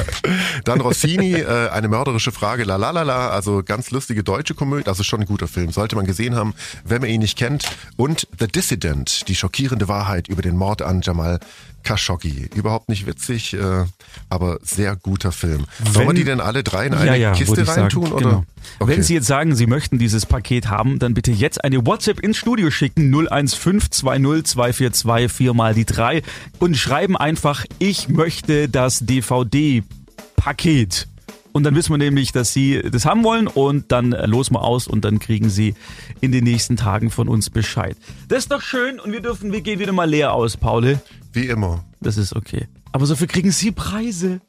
dann 0.64 0.80
Rossini, 0.80 1.35
äh, 1.35 1.68
eine 1.71 1.88
mörderische 1.88 2.32
Frage, 2.32 2.64
la 2.64 2.76
la 2.76 2.90
la 2.90 3.02
la, 3.02 3.28
also 3.30 3.62
ganz 3.64 3.90
lustige 3.90 4.23
deutsche 4.23 4.54
Komödie, 4.54 4.88
also 4.88 5.02
schon 5.02 5.21
ein 5.21 5.26
guter 5.26 5.49
Film, 5.49 5.71
sollte 5.73 5.97
man 5.97 6.06
gesehen 6.06 6.35
haben, 6.35 6.54
wenn 6.85 7.00
man 7.00 7.11
ihn 7.11 7.21
nicht 7.21 7.37
kennt. 7.38 7.64
Und 7.97 8.26
The 8.38 8.47
Dissident, 8.47 9.28
die 9.28 9.35
schockierende 9.35 9.88
Wahrheit 9.88 10.28
über 10.28 10.42
den 10.42 10.56
Mord 10.56 10.82
an 10.82 11.00
Jamal 11.02 11.40
Khashoggi. 11.85 12.42
Okay. 12.47 12.59
Überhaupt 12.59 12.89
nicht 12.89 13.07
witzig, 13.07 13.55
äh, 13.55 13.85
aber 14.29 14.59
sehr 14.63 14.97
guter 14.97 15.33
Film. 15.33 15.65
Wenn- 15.79 15.93
Sollen 15.93 16.09
wir 16.09 16.15
die 16.15 16.25
denn 16.25 16.41
alle 16.41 16.63
drei 16.63 16.87
in 16.87 16.95
eine 16.95 17.07
ja, 17.11 17.15
ja, 17.15 17.33
Kiste 17.33 17.67
reintun? 17.67 18.05
sagen. 18.07 18.15
oder? 18.15 18.29
Genau. 18.31 18.45
Okay. 18.79 18.93
Wenn 18.93 19.03
Sie 19.03 19.15
jetzt 19.15 19.27
sagen, 19.27 19.55
Sie 19.57 19.67
möchten 19.67 19.99
dieses 19.99 20.27
Paket 20.27 20.69
haben, 20.69 20.99
dann 20.99 21.15
bitte 21.15 21.33
jetzt 21.33 21.65
eine 21.65 21.85
WhatsApp 21.87 22.21
ins 22.21 22.37
Studio 22.37 22.71
schicken 22.71 23.11
01520242 23.13 25.29
4 25.29 25.55
mal 25.55 25.75
die 25.75 25.85
3 25.85 26.23
und 26.59 26.77
schreiben 26.77 27.17
einfach, 27.17 27.65
ich 27.79 28.09
möchte 28.09 28.69
das 28.69 29.01
DVD-Paket. 29.01 31.09
Und 31.52 31.64
dann 31.64 31.75
wissen 31.75 31.92
wir 31.92 31.99
nämlich, 31.99 32.32
dass 32.32 32.52
Sie 32.52 32.80
das 32.80 33.04
haben 33.04 33.25
wollen 33.25 33.47
und 33.47 33.92
dann 33.92 34.12
losen 34.12 34.54
wir 34.56 34.62
aus 34.62 34.87
und 34.87 35.04
dann 35.04 35.18
kriegen 35.18 35.50
Sie 35.50 35.75
in 36.21 36.32
den 36.32 36.44
nächsten 36.44 36.76
Tagen 36.76 37.11
von 37.11 37.28
uns 37.28 37.50
Bescheid. 37.50 37.97
Das 38.28 38.38
ist 38.40 38.52
doch 38.52 38.62
schön 38.62 38.99
und 38.99 39.12
wir 39.12 39.21
dürfen, 39.21 39.52
wir 39.52 39.61
gehen 39.61 39.78
wieder 39.78 39.92
mal 39.92 40.09
leer 40.09 40.32
aus, 40.32 40.56
Paul. 40.56 40.99
Wie 41.32 41.47
immer. 41.47 41.85
Das 42.00 42.16
ist 42.16 42.35
okay. 42.35 42.68
Aber 42.92 43.04
so 43.06 43.16
viel 43.16 43.26
kriegen 43.26 43.50
Sie 43.52 43.71
Preise. 43.71 44.40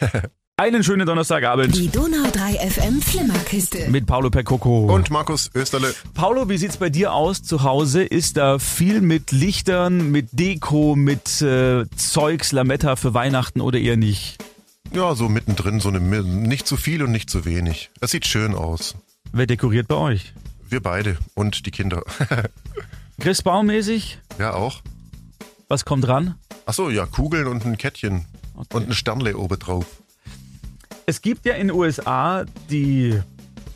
Einen 0.56 0.84
schönen 0.84 1.06
Donnerstagabend 1.06 1.74
Die 1.74 1.88
Donau 1.88 2.28
3 2.30 2.70
FM 2.70 3.00
Flimmerkiste. 3.02 3.88
mit 3.90 4.06
Paolo 4.06 4.30
Percoco. 4.30 4.94
Und 4.94 5.10
Markus 5.10 5.50
Österle. 5.54 5.92
Paolo, 6.14 6.48
wie 6.48 6.58
sieht's 6.58 6.76
bei 6.76 6.90
dir 6.90 7.14
aus 7.14 7.42
zu 7.42 7.64
Hause? 7.64 8.04
Ist 8.04 8.36
da 8.36 8.58
viel 8.60 9.00
mit 9.00 9.32
Lichtern, 9.32 10.10
mit 10.12 10.28
Deko, 10.38 10.94
mit 10.94 11.40
äh, 11.40 11.86
Zeugs, 11.96 12.52
Lametta 12.52 12.94
für 12.96 13.14
Weihnachten 13.14 13.60
oder 13.60 13.78
eher 13.80 13.96
nicht? 13.96 14.36
Ja, 14.94 15.14
so 15.14 15.30
mittendrin, 15.30 15.80
so 15.80 15.88
eine 15.88 16.00
nicht 16.00 16.66
zu 16.66 16.76
viel 16.76 17.02
und 17.02 17.12
nicht 17.12 17.30
zu 17.30 17.46
wenig. 17.46 17.90
Es 18.02 18.10
sieht 18.10 18.26
schön 18.26 18.54
aus. 18.54 18.94
Wer 19.32 19.46
dekoriert 19.46 19.88
bei 19.88 19.94
euch? 19.94 20.34
Wir 20.68 20.82
beide 20.82 21.16
und 21.34 21.64
die 21.64 21.70
Kinder. 21.70 22.02
Christbaummäßig? 23.20 24.18
ja, 24.38 24.52
auch. 24.52 24.82
Was 25.68 25.86
kommt 25.86 26.06
ran? 26.06 26.34
Ach 26.66 26.74
so, 26.74 26.90
ja, 26.90 27.06
Kugeln 27.06 27.46
und 27.46 27.64
ein 27.64 27.78
Kettchen. 27.78 28.26
Okay. 28.54 28.76
Und 28.76 28.88
ein 28.88 28.92
Sternle 28.92 29.38
oben 29.38 29.58
drauf. 29.58 29.86
Es 31.06 31.22
gibt 31.22 31.46
ja 31.46 31.54
in 31.54 31.68
den 31.68 31.76
USA 31.76 32.44
die 32.70 33.18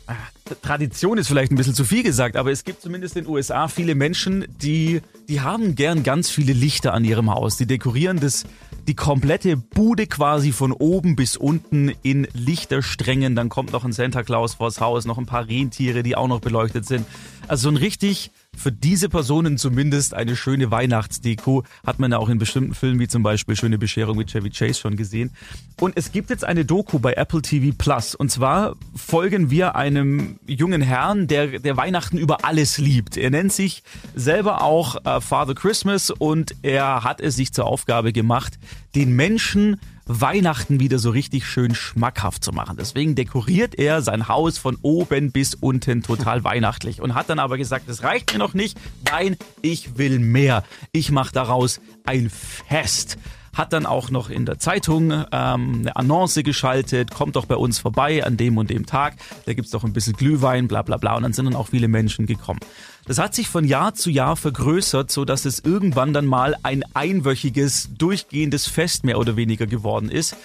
ah, 0.05 0.13
Tradition 0.61 1.17
ist 1.17 1.27
vielleicht 1.27 1.51
ein 1.51 1.55
bisschen 1.55 1.73
zu 1.73 1.83
viel 1.83 2.03
gesagt, 2.03 2.35
aber 2.35 2.51
es 2.51 2.63
gibt 2.63 2.83
zumindest 2.83 3.17
in 3.17 3.23
den 3.23 3.33
USA 3.33 3.67
viele 3.67 3.95
Menschen, 3.95 4.45
die, 4.61 5.01
die 5.27 5.41
haben 5.41 5.73
gern 5.73 6.03
ganz 6.03 6.29
viele 6.29 6.53
Lichter 6.53 6.93
an 6.93 7.03
ihrem 7.03 7.31
Haus. 7.31 7.57
Die 7.57 7.65
dekorieren 7.65 8.19
das, 8.19 8.45
die 8.87 8.95
komplette 8.95 9.57
Bude 9.57 10.07
quasi 10.07 10.53
von 10.53 10.71
oben 10.71 11.15
bis 11.15 11.35
unten 11.35 11.91
in 12.03 12.27
Lichtersträngen. 12.33 13.35
Dann 13.35 13.49
kommt 13.49 13.73
noch 13.73 13.83
ein 13.83 13.91
Santa 13.91 14.23
Claus 14.23 14.55
vors 14.55 14.79
Haus, 14.79 15.05
noch 15.05 15.17
ein 15.17 15.25
paar 15.25 15.47
Rentiere, 15.47 16.03
die 16.03 16.15
auch 16.15 16.27
noch 16.27 16.39
beleuchtet 16.39 16.85
sind. 16.85 17.05
Also 17.47 17.63
so 17.63 17.69
ein 17.69 17.77
richtig, 17.77 18.31
für 18.57 18.71
diese 18.71 19.07
Personen 19.07 19.57
zumindest 19.57 20.13
eine 20.13 20.35
schöne 20.35 20.71
Weihnachtsdeko. 20.71 21.63
Hat 21.85 21.99
man 21.99 22.11
ja 22.11 22.17
auch 22.17 22.29
in 22.29 22.39
bestimmten 22.39 22.73
Filmen, 22.73 22.99
wie 22.99 23.07
zum 23.07 23.23
Beispiel 23.23 23.55
Schöne 23.55 23.77
Bescherung 23.77 24.17
mit 24.17 24.31
Chevy 24.31 24.49
Chase 24.49 24.79
schon 24.79 24.97
gesehen. 24.97 25.31
Und 25.79 25.95
es 25.95 26.11
gibt 26.11 26.29
jetzt 26.29 26.43
eine 26.43 26.65
Doku 26.65 26.99
bei 26.99 27.13
Apple 27.13 27.41
TV 27.41 27.73
Plus. 27.77 28.15
Und 28.15 28.31
zwar 28.31 28.75
folgen 28.95 29.49
wir 29.51 29.75
einem 29.75 30.39
jungen 30.47 30.81
Herrn, 30.81 31.27
der, 31.27 31.59
der 31.59 31.77
Weihnachten 31.77 32.17
über 32.17 32.43
alles 32.43 32.77
liebt. 32.77 33.15
Er 33.15 33.29
nennt 33.29 33.53
sich 33.53 33.83
selber 34.15 34.61
auch 34.63 35.05
äh, 35.05 35.21
Father 35.21 35.55
Christmas 35.55 36.09
und 36.09 36.55
er 36.63 37.03
hat 37.03 37.21
es 37.21 37.35
sich 37.35 37.53
zur 37.53 37.65
Aufgabe 37.65 38.11
gemacht, 38.11 38.57
den 38.95 39.15
Menschen 39.15 39.79
Weihnachten 40.07 40.79
wieder 40.79 40.99
so 40.99 41.09
richtig 41.09 41.45
schön 41.45 41.75
schmackhaft 41.75 42.43
zu 42.43 42.51
machen. 42.51 42.77
Deswegen 42.77 43.15
dekoriert 43.15 43.75
er 43.75 44.01
sein 44.01 44.27
Haus 44.27 44.57
von 44.57 44.77
oben 44.81 45.31
bis 45.31 45.53
unten 45.53 46.01
total 46.01 46.43
weihnachtlich 46.43 47.01
und 47.01 47.13
hat 47.13 47.29
dann 47.29 47.39
aber 47.39 47.57
gesagt, 47.57 47.89
das 47.89 48.03
reicht 48.03 48.33
mir 48.33 48.39
noch 48.39 48.53
nicht. 48.53 48.77
Nein, 49.09 49.37
ich 49.61 49.97
will 49.97 50.19
mehr. 50.19 50.63
Ich 50.91 51.11
mache 51.11 51.33
daraus 51.33 51.81
ein 52.05 52.29
Fest. 52.29 53.17
Hat 53.57 53.73
dann 53.73 53.87
auch 53.87 54.11
noch 54.11 54.29
in 54.29 54.45
der 54.45 54.59
Zeitung 54.59 55.11
ähm, 55.11 55.25
eine 55.31 55.95
Annonce 55.95 56.43
geschaltet, 56.43 57.11
kommt 57.11 57.35
doch 57.35 57.45
bei 57.45 57.55
uns 57.55 57.79
vorbei 57.79 58.23
an 58.23 58.37
dem 58.37 58.57
und 58.57 58.69
dem 58.69 58.85
Tag. 58.85 59.15
Da 59.45 59.53
gibt's 59.53 59.71
doch 59.71 59.83
ein 59.83 59.93
bisschen 59.93 60.13
Glühwein, 60.13 60.67
bla 60.67 60.83
bla 60.83 60.97
bla. 60.97 61.15
Und 61.15 61.23
dann 61.23 61.33
sind 61.33 61.45
dann 61.45 61.55
auch 61.55 61.69
viele 61.69 61.87
Menschen 61.87 62.27
gekommen. 62.27 62.59
Das 63.05 63.17
hat 63.17 63.33
sich 63.33 63.47
von 63.47 63.65
Jahr 63.65 63.95
zu 63.95 64.11
Jahr 64.11 64.35
vergrößert, 64.35 65.09
so 65.09 65.25
dass 65.25 65.45
es 65.45 65.59
irgendwann 65.59 66.13
dann 66.13 66.25
mal 66.25 66.55
ein 66.61 66.83
einwöchiges, 66.93 67.89
durchgehendes 67.97 68.67
Fest 68.67 69.05
mehr 69.05 69.17
oder 69.17 69.37
weniger 69.37 69.65
geworden 69.65 70.09
ist. 70.09 70.35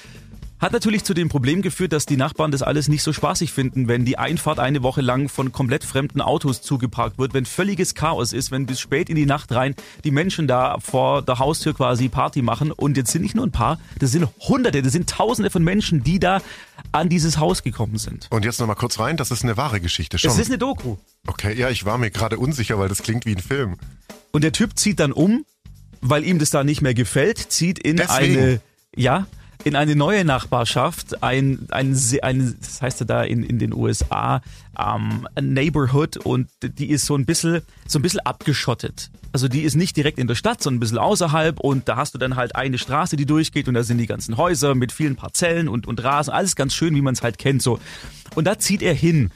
Hat 0.62 0.70
natürlich 0.70 1.02
zu 1.02 1.12
dem 1.12 1.28
Problem 1.28 1.60
geführt, 1.60 1.92
dass 1.92 2.06
die 2.06 2.16
Nachbarn 2.16 2.52
das 2.52 2.62
alles 2.62 2.86
nicht 2.86 3.02
so 3.02 3.12
spaßig 3.12 3.52
finden, 3.52 3.88
wenn 3.88 4.04
die 4.04 4.16
Einfahrt 4.16 4.60
eine 4.60 4.84
Woche 4.84 5.00
lang 5.00 5.28
von 5.28 5.50
komplett 5.50 5.82
fremden 5.82 6.20
Autos 6.20 6.62
zugeparkt 6.62 7.18
wird, 7.18 7.34
wenn 7.34 7.46
völliges 7.46 7.96
Chaos 7.96 8.32
ist, 8.32 8.52
wenn 8.52 8.64
bis 8.64 8.78
spät 8.78 9.10
in 9.10 9.16
die 9.16 9.26
Nacht 9.26 9.50
rein 9.50 9.74
die 10.04 10.12
Menschen 10.12 10.46
da 10.46 10.78
vor 10.78 11.22
der 11.22 11.40
Haustür 11.40 11.74
quasi 11.74 12.08
Party 12.08 12.42
machen. 12.42 12.70
Und 12.70 12.96
jetzt 12.96 13.10
sind 13.10 13.22
nicht 13.22 13.34
nur 13.34 13.44
ein 13.44 13.50
paar, 13.50 13.80
das 13.98 14.12
sind 14.12 14.28
Hunderte, 14.38 14.82
das 14.82 14.92
sind 14.92 15.10
Tausende 15.10 15.50
von 15.50 15.64
Menschen, 15.64 16.04
die 16.04 16.20
da 16.20 16.40
an 16.92 17.08
dieses 17.08 17.38
Haus 17.38 17.64
gekommen 17.64 17.98
sind. 17.98 18.28
Und 18.30 18.44
jetzt 18.44 18.60
nochmal 18.60 18.76
kurz 18.76 19.00
rein, 19.00 19.16
das 19.16 19.32
ist 19.32 19.42
eine 19.42 19.56
wahre 19.56 19.80
Geschichte 19.80 20.16
schon. 20.16 20.30
Es 20.30 20.38
ist 20.38 20.46
eine 20.46 20.58
Doku. 20.58 20.96
okay, 21.26 21.58
ja, 21.58 21.70
ich 21.70 21.86
war 21.86 21.98
mir 21.98 22.12
gerade 22.12 22.38
unsicher, 22.38 22.78
weil 22.78 22.88
das 22.88 23.02
klingt 23.02 23.26
wie 23.26 23.34
ein 23.34 23.42
Film. 23.42 23.78
Und 24.30 24.44
der 24.44 24.52
Typ 24.52 24.78
zieht 24.78 25.00
dann 25.00 25.10
um, 25.10 25.44
weil 26.00 26.22
ihm 26.22 26.38
das 26.38 26.50
da 26.50 26.62
nicht 26.62 26.82
mehr 26.82 26.94
gefällt, 26.94 27.38
zieht 27.38 27.80
in 27.80 27.96
Deswegen. 27.96 28.38
eine, 28.38 28.60
ja, 28.94 29.26
in 29.64 29.76
eine 29.76 29.96
neue 29.96 30.24
Nachbarschaft, 30.24 31.22
ein, 31.22 31.66
ein, 31.70 31.98
ein 32.22 32.56
das 32.60 32.82
heißt 32.82 33.00
ja 33.00 33.06
da 33.06 33.22
in, 33.22 33.42
in 33.42 33.58
den 33.58 33.72
USA, 33.72 34.42
ähm, 34.78 35.28
Neighborhood 35.40 36.16
und 36.16 36.48
die 36.62 36.90
ist 36.90 37.06
so 37.06 37.14
ein 37.14 37.26
bisschen, 37.26 37.62
so 37.86 37.98
ein 37.98 38.02
bisschen 38.02 38.20
abgeschottet. 38.20 39.10
Also 39.32 39.48
die 39.48 39.62
ist 39.62 39.76
nicht 39.76 39.96
direkt 39.96 40.18
in 40.18 40.26
der 40.26 40.34
Stadt, 40.34 40.62
sondern 40.62 40.78
ein 40.78 40.80
bisschen 40.80 40.98
außerhalb 40.98 41.60
und 41.60 41.88
da 41.88 41.96
hast 41.96 42.14
du 42.14 42.18
dann 42.18 42.36
halt 42.36 42.56
eine 42.56 42.78
Straße, 42.78 43.16
die 43.16 43.26
durchgeht 43.26 43.68
und 43.68 43.74
da 43.74 43.82
sind 43.82 43.98
die 43.98 44.06
ganzen 44.06 44.36
Häuser 44.36 44.74
mit 44.74 44.92
vielen 44.92 45.16
Parzellen 45.16 45.68
und, 45.68 45.86
und 45.86 46.02
Rasen, 46.02 46.32
alles 46.32 46.56
ganz 46.56 46.74
schön, 46.74 46.94
wie 46.94 47.02
man 47.02 47.14
es 47.14 47.22
halt 47.22 47.38
kennt 47.38 47.62
so. 47.62 47.78
Und 48.34 48.46
da 48.46 48.58
zieht 48.58 48.82
er 48.82 48.94
hin. 48.94 49.30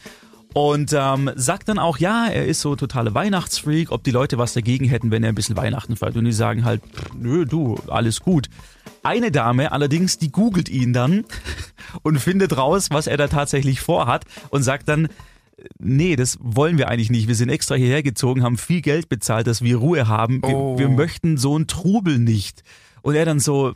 Und 0.52 0.94
ähm, 0.94 1.30
sagt 1.34 1.68
dann 1.68 1.78
auch, 1.78 1.98
ja, 1.98 2.28
er 2.28 2.46
ist 2.46 2.62
so 2.62 2.76
totale 2.76 3.12
Weihnachtsfreak, 3.12 3.92
ob 3.92 4.04
die 4.04 4.10
Leute 4.10 4.38
was 4.38 4.54
dagegen 4.54 4.86
hätten, 4.86 5.10
wenn 5.10 5.22
er 5.22 5.28
ein 5.28 5.34
bisschen 5.34 5.54
Weihnachten 5.54 5.96
feiert. 5.96 6.16
Und 6.16 6.24
die 6.24 6.32
sagen 6.32 6.64
halt, 6.64 6.80
nö, 7.14 7.44
du, 7.44 7.78
alles 7.88 8.20
gut. 8.20 8.48
Eine 9.02 9.30
Dame 9.30 9.72
allerdings, 9.72 10.18
die 10.18 10.30
googelt 10.32 10.68
ihn 10.68 10.92
dann 10.92 11.24
und 12.02 12.18
findet 12.20 12.56
raus, 12.56 12.88
was 12.90 13.06
er 13.06 13.16
da 13.16 13.28
tatsächlich 13.28 13.80
vorhat 13.80 14.24
und 14.50 14.62
sagt 14.62 14.88
dann, 14.88 15.08
nee, 15.78 16.16
das 16.16 16.38
wollen 16.40 16.78
wir 16.78 16.88
eigentlich 16.88 17.10
nicht. 17.10 17.28
Wir 17.28 17.34
sind 17.34 17.48
extra 17.48 17.74
hierher 17.76 18.02
gezogen, 18.02 18.42
haben 18.42 18.58
viel 18.58 18.80
Geld 18.82 19.08
bezahlt, 19.08 19.46
dass 19.46 19.62
wir 19.62 19.76
Ruhe 19.76 20.08
haben. 20.08 20.42
Wir, 20.42 20.54
Oh. 20.56 20.78
wir 20.78 20.88
möchten 20.88 21.36
so 21.38 21.54
einen 21.54 21.66
Trubel 21.66 22.18
nicht. 22.18 22.62
Und 23.02 23.14
er 23.14 23.24
dann 23.24 23.40
so, 23.40 23.74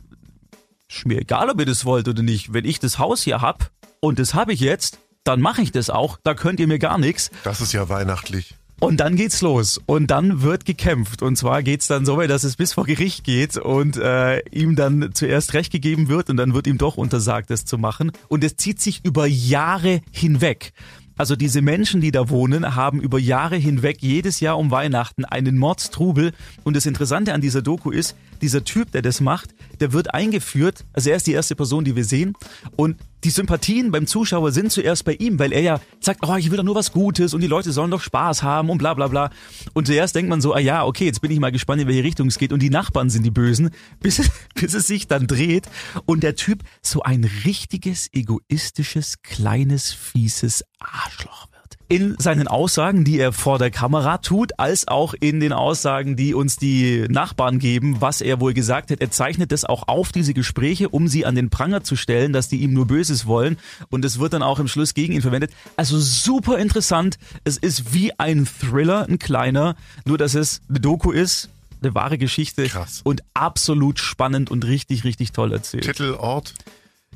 ist 0.89 1.05
mir 1.05 1.19
egal, 1.21 1.49
ob 1.49 1.59
ihr 1.59 1.65
das 1.65 1.85
wollt 1.85 2.07
oder 2.07 2.21
nicht. 2.23 2.53
Wenn 2.53 2.65
ich 2.65 2.79
das 2.79 2.99
Haus 2.99 3.21
hier 3.23 3.41
hab 3.41 3.71
und 4.01 4.19
das 4.19 4.33
habe 4.33 4.53
ich 4.53 4.59
jetzt, 4.59 4.99
dann 5.23 5.39
mache 5.39 5.61
ich 5.61 5.71
das 5.71 5.89
auch. 5.89 6.17
Da 6.23 6.33
könnt 6.33 6.59
ihr 6.59 6.67
mir 6.67 6.79
gar 6.79 6.97
nichts. 6.97 7.31
Das 7.43 7.61
ist 7.61 7.73
ja 7.73 7.87
weihnachtlich. 7.89 8.55
Und 8.81 8.99
dann 8.99 9.15
geht's 9.15 9.41
los. 9.41 9.79
Und 9.85 10.09
dann 10.09 10.41
wird 10.41 10.65
gekämpft. 10.65 11.21
Und 11.21 11.35
zwar 11.35 11.61
geht's 11.61 11.85
dann 11.85 12.03
so 12.03 12.17
weit, 12.17 12.31
dass 12.31 12.43
es 12.43 12.55
bis 12.55 12.73
vor 12.73 12.85
Gericht 12.85 13.23
geht 13.23 13.55
und 13.55 13.95
äh, 13.95 14.39
ihm 14.49 14.75
dann 14.75 15.11
zuerst 15.13 15.53
Recht 15.53 15.71
gegeben 15.71 16.09
wird 16.09 16.31
und 16.31 16.37
dann 16.37 16.55
wird 16.55 16.65
ihm 16.65 16.79
doch 16.79 16.97
untersagt, 16.97 17.51
das 17.51 17.63
zu 17.63 17.77
machen. 17.77 18.11
Und 18.27 18.43
es 18.43 18.57
zieht 18.57 18.81
sich 18.81 19.05
über 19.05 19.27
Jahre 19.27 20.01
hinweg. 20.11 20.73
Also 21.15 21.35
diese 21.35 21.61
Menschen, 21.61 22.01
die 22.01 22.11
da 22.11 22.29
wohnen, 22.29 22.75
haben 22.75 23.01
über 23.01 23.19
Jahre 23.19 23.55
hinweg 23.55 23.97
jedes 24.01 24.39
Jahr 24.39 24.57
um 24.57 24.71
Weihnachten 24.71 25.25
einen 25.25 25.59
Mordstrubel. 25.59 26.31
Und 26.63 26.75
das 26.75 26.87
Interessante 26.87 27.35
an 27.35 27.41
dieser 27.41 27.61
Doku 27.61 27.91
ist, 27.91 28.15
dieser 28.41 28.63
Typ, 28.63 28.91
der 28.91 29.01
das 29.01 29.21
macht, 29.21 29.49
der 29.79 29.93
wird 29.93 30.13
eingeführt. 30.13 30.85
Also 30.93 31.09
er 31.09 31.15
ist 31.17 31.27
die 31.27 31.33
erste 31.33 31.55
Person, 31.55 31.83
die 31.85 31.95
wir 31.95 32.05
sehen. 32.05 32.33
Und 32.75 32.97
die 33.23 33.29
Sympathien 33.29 33.91
beim 33.91 34.07
Zuschauer 34.07 34.51
sind 34.51 34.71
zuerst 34.71 35.05
bei 35.05 35.13
ihm, 35.13 35.37
weil 35.37 35.53
er 35.53 35.61
ja 35.61 35.79
sagt, 35.99 36.21
oh, 36.27 36.35
ich 36.37 36.49
will 36.49 36.57
doch 36.57 36.63
nur 36.63 36.73
was 36.75 36.91
Gutes 36.91 37.33
und 37.35 37.41
die 37.41 37.47
Leute 37.47 37.71
sollen 37.71 37.91
doch 37.91 38.01
Spaß 38.01 38.41
haben 38.41 38.69
und 38.71 38.79
bla 38.79 38.95
bla 38.95 39.07
bla. 39.07 39.29
Und 39.73 39.85
zuerst 39.87 40.15
denkt 40.15 40.29
man 40.29 40.41
so, 40.41 40.53
ah 40.55 40.59
ja, 40.59 40.85
okay, 40.85 41.05
jetzt 41.05 41.21
bin 41.21 41.29
ich 41.29 41.39
mal 41.39 41.51
gespannt, 41.51 41.81
in 41.81 41.87
welche 41.87 42.03
Richtung 42.03 42.27
es 42.29 42.39
geht. 42.39 42.51
Und 42.51 42.61
die 42.63 42.71
Nachbarn 42.71 43.09
sind 43.11 43.23
die 43.23 43.29
Bösen, 43.31 43.69
bis, 43.99 44.17
es- 44.19 44.31
bis 44.55 44.73
es 44.73 44.87
sich 44.87 45.07
dann 45.07 45.27
dreht 45.27 45.67
und 46.05 46.23
der 46.23 46.35
Typ 46.35 46.63
so 46.81 47.03
ein 47.03 47.23
richtiges, 47.45 48.09
egoistisches, 48.11 49.21
kleines, 49.21 49.93
fieses 49.93 50.63
Arschloch. 50.79 51.47
In 51.91 52.15
seinen 52.19 52.47
Aussagen, 52.47 53.03
die 53.03 53.19
er 53.19 53.33
vor 53.33 53.59
der 53.59 53.69
Kamera 53.69 54.19
tut, 54.19 54.57
als 54.57 54.87
auch 54.87 55.13
in 55.19 55.41
den 55.41 55.51
Aussagen, 55.51 56.15
die 56.15 56.33
uns 56.33 56.55
die 56.55 57.05
Nachbarn 57.09 57.59
geben, 57.59 57.99
was 57.99 58.21
er 58.21 58.39
wohl 58.39 58.53
gesagt 58.53 58.91
hat. 58.91 59.01
Er 59.01 59.11
zeichnet 59.11 59.51
das 59.51 59.65
auch 59.65 59.89
auf, 59.89 60.13
diese 60.13 60.33
Gespräche, 60.33 60.87
um 60.87 61.09
sie 61.09 61.25
an 61.25 61.35
den 61.35 61.49
Pranger 61.49 61.83
zu 61.83 61.97
stellen, 61.97 62.31
dass 62.31 62.47
die 62.47 62.61
ihm 62.61 62.71
nur 62.71 62.87
Böses 62.87 63.25
wollen. 63.25 63.57
Und 63.89 64.05
es 64.05 64.19
wird 64.19 64.31
dann 64.31 64.41
auch 64.41 64.59
im 64.59 64.69
Schluss 64.69 64.93
gegen 64.93 65.11
ihn 65.11 65.21
verwendet. 65.21 65.51
Also 65.75 65.99
super 65.99 66.59
interessant. 66.59 67.19
Es 67.43 67.57
ist 67.57 67.93
wie 67.93 68.17
ein 68.17 68.45
Thriller, 68.47 69.05
ein 69.09 69.19
kleiner, 69.19 69.75
nur 70.05 70.17
dass 70.17 70.33
es 70.33 70.61
eine 70.69 70.79
Doku 70.79 71.11
ist, 71.11 71.49
eine 71.81 71.93
wahre 71.93 72.17
Geschichte 72.17 72.67
Krass. 72.69 73.01
und 73.03 73.21
absolut 73.33 73.99
spannend 73.99 74.49
und 74.49 74.63
richtig, 74.63 75.03
richtig 75.03 75.33
toll 75.33 75.51
erzählt. 75.51 75.83
Titel, 75.83 76.13
Ort, 76.17 76.53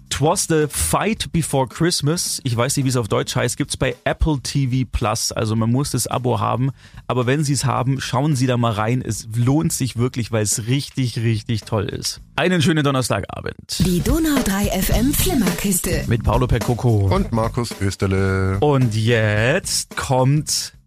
Twas 0.10 0.46
the 0.48 0.68
Fight 0.70 1.32
Before 1.34 1.68
Christmas. 1.68 2.40
Ich 2.46 2.56
weiß 2.56 2.78
nicht, 2.78 2.86
wie 2.86 2.90
es 2.90 2.96
auf 2.96 3.10
Deutsch 3.10 3.36
heißt. 3.36 3.58
Gibt's 3.58 3.76
bei 3.76 3.98
Apple 4.06 4.40
TV 4.42 4.88
Plus. 4.90 5.34
Also 5.34 5.58
man 5.58 5.70
muss 5.72 5.92
das 5.92 6.08
Abo 6.08 6.40
haben. 6.40 6.72
Aber 7.08 7.26
wenn 7.26 7.44
Sie 7.44 7.52
es 7.52 7.66
haben, 7.66 8.00
schauen 8.00 8.34
Sie 8.36 8.48
da 8.48 8.56
mal 8.56 8.72
rein. 8.72 9.04
Es 9.06 9.28
lohnt 9.36 9.74
sich 9.74 9.98
wirklich, 9.98 10.32
weil 10.32 10.44
es 10.44 10.68
richtig, 10.68 11.18
richtig 11.18 11.64
toll 11.64 11.84
ist. 11.86 12.22
Einen 12.38 12.62
schönen 12.62 12.86
Donnerstagabend. 12.86 13.80
Die 13.80 14.00
Donau 14.00 14.42
3 14.42 14.68
FM 14.82 15.14
Flimmerkiste. 15.14 16.06
Mit 16.08 16.24
Paolo 16.24 16.48
Percoco. 16.48 17.14
Und 17.14 17.34
Markus 17.34 17.76
Österle. 17.82 18.58
Und 18.62 18.96
jetzt 18.96 19.98
kommt 19.98 20.78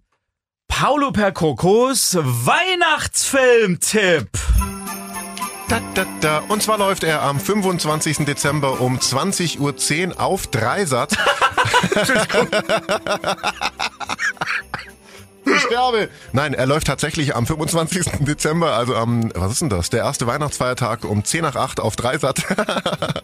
Paolo 0.69 1.13
Percocos 1.13 2.17
Weihnachtsfilmtipp. 2.17 4.31
Da, 5.69 5.81
da, 5.95 6.07
da. 6.21 6.39
Und 6.49 6.63
zwar 6.63 6.79
läuft 6.79 7.05
er 7.05 7.23
am 7.23 7.39
25. 7.39 8.25
Dezember 8.25 8.81
um 8.81 8.99
20.10 8.99 10.09
Uhr 10.09 10.21
auf 10.21 10.47
Dreisat. 10.47 11.13
Ich 11.93 11.99
sterbe. 15.69 16.09
Nein, 16.33 16.55
er 16.55 16.67
läuft 16.67 16.87
tatsächlich 16.87 17.35
am 17.35 17.47
25. 17.47 18.07
Dezember, 18.21 18.75
also 18.75 18.95
am, 18.95 19.31
was 19.35 19.53
ist 19.53 19.63
denn 19.63 19.71
das? 19.71 19.91
Der 19.91 20.01
erste 20.01 20.27
Weihnachtsfeiertag 20.27 21.05
um 21.05 21.25
10 21.25 21.43
nach 21.43 21.57
8 21.57 21.81
auf 21.81 21.97
Dreisat. 21.97 22.45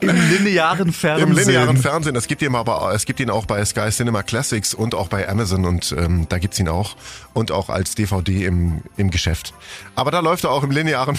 Im 0.00 0.30
linearen 0.30 0.92
Fernsehen. 0.92 1.28
Im 1.28 1.36
linearen 1.36 1.76
Fernsehen. 1.76 2.16
Es 2.16 2.26
gibt 2.26 2.42
ihn 2.42 2.54
aber, 2.54 2.92
es 2.94 3.04
gibt 3.04 3.20
ihn 3.20 3.30
auch 3.30 3.46
bei 3.46 3.64
Sky 3.64 3.90
Cinema 3.90 4.22
Classics 4.22 4.74
und 4.74 4.94
auch 4.94 5.08
bei 5.08 5.28
Amazon 5.28 5.64
und 5.64 5.94
ähm, 5.98 6.26
da 6.28 6.38
gibt's 6.38 6.58
ihn 6.58 6.68
auch 6.68 6.96
und 7.32 7.50
auch 7.50 7.68
als 7.68 7.94
DVD 7.94 8.44
im, 8.44 8.82
im 8.96 9.10
Geschäft. 9.10 9.54
Aber 9.94 10.10
da 10.10 10.20
läuft 10.20 10.44
er 10.44 10.50
auch 10.50 10.62
im 10.62 10.70
linearen. 10.70 11.18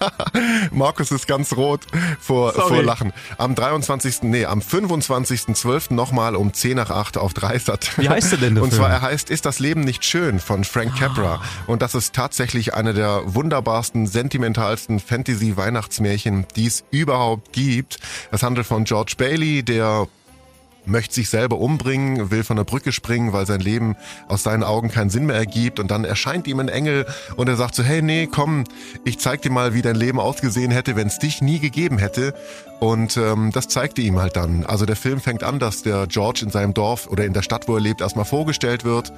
Markus 0.70 1.10
ist 1.10 1.26
ganz 1.26 1.56
rot 1.56 1.82
vor, 2.20 2.52
vor 2.52 2.82
Lachen. 2.82 3.12
Am 3.38 3.54
23. 3.54 4.22
nee, 4.22 4.44
am 4.44 4.60
25.12. 4.60 5.92
nochmal 5.92 6.36
um 6.36 6.52
10 6.52 6.76
nach 6.76 6.90
8 6.90 7.18
auf 7.18 7.34
Dreisat. 7.34 7.98
Wie 7.98 8.08
heißt 8.08 8.32
er 8.32 8.38
denn 8.38 8.54
der 8.54 8.64
Und 8.64 8.72
zwar 8.72 8.90
er 8.90 9.02
heißt 9.02 9.30
Ist 9.30 9.46
das 9.46 9.58
Leben 9.58 9.80
nicht 9.82 10.04
schön 10.04 10.40
von 10.50 10.64
Frank 10.64 10.96
Capra. 10.96 11.40
Und 11.68 11.80
das 11.80 11.94
ist 11.94 12.12
tatsächlich 12.12 12.74
eine 12.74 12.92
der 12.92 13.22
wunderbarsten, 13.36 14.08
sentimentalsten 14.08 14.98
Fantasy-Weihnachtsmärchen, 14.98 16.44
die 16.56 16.66
es 16.66 16.82
überhaupt 16.90 17.52
gibt. 17.52 18.00
Es 18.32 18.42
handelt 18.42 18.66
von 18.66 18.82
George 18.82 19.14
Bailey, 19.16 19.62
der 19.62 20.08
möchte 20.86 21.14
sich 21.14 21.28
selber 21.28 21.58
umbringen, 21.58 22.32
will 22.32 22.42
von 22.42 22.56
der 22.56 22.64
Brücke 22.64 22.90
springen, 22.90 23.32
weil 23.32 23.46
sein 23.46 23.60
Leben 23.60 23.94
aus 24.26 24.42
seinen 24.42 24.64
Augen 24.64 24.88
keinen 24.88 25.08
Sinn 25.08 25.26
mehr 25.26 25.36
ergibt. 25.36 25.78
Und 25.78 25.92
dann 25.92 26.04
erscheint 26.04 26.48
ihm 26.48 26.58
ein 26.58 26.68
Engel 26.68 27.06
und 27.36 27.48
er 27.48 27.54
sagt 27.54 27.76
so, 27.76 27.84
hey, 27.84 28.02
nee, 28.02 28.26
komm, 28.26 28.64
ich 29.04 29.20
zeig 29.20 29.42
dir 29.42 29.52
mal, 29.52 29.72
wie 29.72 29.82
dein 29.82 29.94
Leben 29.94 30.18
ausgesehen 30.18 30.72
hätte, 30.72 30.96
wenn 30.96 31.06
es 31.06 31.20
dich 31.20 31.42
nie 31.42 31.60
gegeben 31.60 31.98
hätte. 31.98 32.34
Und 32.80 33.16
ähm, 33.16 33.52
das 33.52 33.68
zeigte 33.68 34.00
ihm 34.00 34.18
halt 34.18 34.34
dann. 34.34 34.66
Also 34.66 34.84
der 34.84 34.96
Film 34.96 35.20
fängt 35.20 35.44
an, 35.44 35.60
dass 35.60 35.82
der 35.82 36.08
George 36.08 36.40
in 36.42 36.50
seinem 36.50 36.74
Dorf 36.74 37.06
oder 37.06 37.24
in 37.24 37.34
der 37.34 37.42
Stadt, 37.42 37.68
wo 37.68 37.76
er 37.76 37.80
lebt, 37.80 38.00
erstmal 38.00 38.24
vorgestellt 38.24 38.84
wird, 38.84 39.12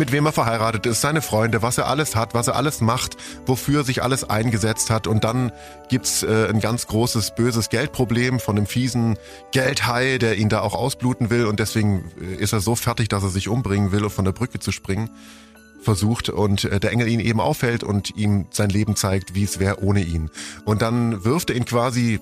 mit 0.00 0.12
wem 0.12 0.24
er 0.24 0.32
verheiratet 0.32 0.86
ist, 0.86 1.02
seine 1.02 1.20
Freunde, 1.20 1.60
was 1.60 1.76
er 1.76 1.86
alles 1.86 2.16
hat, 2.16 2.32
was 2.32 2.48
er 2.48 2.56
alles 2.56 2.80
macht, 2.80 3.18
wofür 3.44 3.82
er 3.82 3.84
sich 3.84 4.02
alles 4.02 4.28
eingesetzt 4.28 4.88
hat. 4.88 5.06
Und 5.06 5.24
dann 5.24 5.52
gibt's 5.90 6.22
äh, 6.22 6.48
ein 6.48 6.60
ganz 6.60 6.86
großes, 6.86 7.34
böses 7.34 7.68
Geldproblem 7.68 8.40
von 8.40 8.56
einem 8.56 8.66
fiesen 8.66 9.18
Geldhai, 9.52 10.16
der 10.16 10.38
ihn 10.38 10.48
da 10.48 10.62
auch 10.62 10.74
ausbluten 10.74 11.28
will. 11.28 11.44
Und 11.44 11.60
deswegen 11.60 12.10
äh, 12.18 12.42
ist 12.42 12.54
er 12.54 12.60
so 12.60 12.74
fertig, 12.76 13.10
dass 13.10 13.22
er 13.22 13.28
sich 13.28 13.48
umbringen 13.48 13.92
will, 13.92 14.02
um 14.02 14.10
von 14.10 14.24
der 14.24 14.32
Brücke 14.32 14.58
zu 14.58 14.72
springen 14.72 15.10
versucht 15.82 16.30
und 16.30 16.64
äh, 16.64 16.80
der 16.80 16.92
Engel 16.92 17.08
ihn 17.08 17.20
eben 17.20 17.40
auffällt 17.40 17.84
und 17.84 18.16
ihm 18.16 18.46
sein 18.50 18.70
Leben 18.70 18.96
zeigt, 18.96 19.34
wie 19.34 19.44
es 19.44 19.58
wäre 19.60 19.82
ohne 19.82 20.02
ihn. 20.02 20.30
Und 20.64 20.82
dann 20.82 21.24
wirft 21.24 21.50
er 21.50 21.56
ihn 21.56 21.64
quasi 21.66 22.20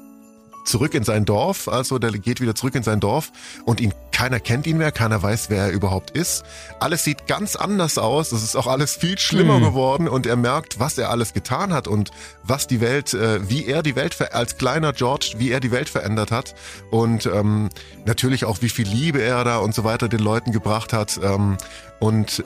zurück 0.68 0.94
in 0.94 1.04
sein 1.04 1.24
Dorf, 1.24 1.68
also 1.68 1.98
der 1.98 2.12
geht 2.12 2.40
wieder 2.40 2.54
zurück 2.54 2.74
in 2.74 2.82
sein 2.82 3.00
Dorf 3.00 3.32
und 3.64 3.80
ihn 3.80 3.92
keiner 4.12 4.40
kennt 4.40 4.66
ihn 4.66 4.78
mehr, 4.78 4.90
keiner 4.90 5.22
weiß, 5.22 5.48
wer 5.48 5.66
er 5.66 5.70
überhaupt 5.70 6.10
ist. 6.10 6.44
Alles 6.80 7.04
sieht 7.04 7.26
ganz 7.28 7.54
anders 7.54 7.98
aus, 7.98 8.32
es 8.32 8.42
ist 8.42 8.56
auch 8.56 8.66
alles 8.66 8.96
viel 8.96 9.16
schlimmer 9.18 9.58
Mhm. 9.60 9.64
geworden 9.64 10.08
und 10.08 10.26
er 10.26 10.36
merkt, 10.36 10.80
was 10.80 10.98
er 10.98 11.10
alles 11.10 11.32
getan 11.34 11.72
hat 11.72 11.86
und 11.86 12.10
was 12.42 12.66
die 12.66 12.80
Welt, 12.80 13.14
äh, 13.14 13.48
wie 13.48 13.66
er 13.66 13.82
die 13.82 13.94
Welt 13.96 14.16
als 14.34 14.58
kleiner 14.58 14.92
George, 14.92 15.34
wie 15.38 15.50
er 15.50 15.60
die 15.60 15.70
Welt 15.70 15.88
verändert 15.88 16.30
hat 16.32 16.54
und 16.90 17.26
ähm, 17.26 17.68
natürlich 18.06 18.44
auch 18.44 18.60
wie 18.60 18.68
viel 18.68 18.88
Liebe 18.88 19.22
er 19.22 19.44
da 19.44 19.58
und 19.58 19.74
so 19.74 19.84
weiter 19.84 20.08
den 20.08 20.20
Leuten 20.20 20.50
gebracht 20.52 20.92
hat 20.92 21.20
ähm, 21.22 21.56
und 22.00 22.42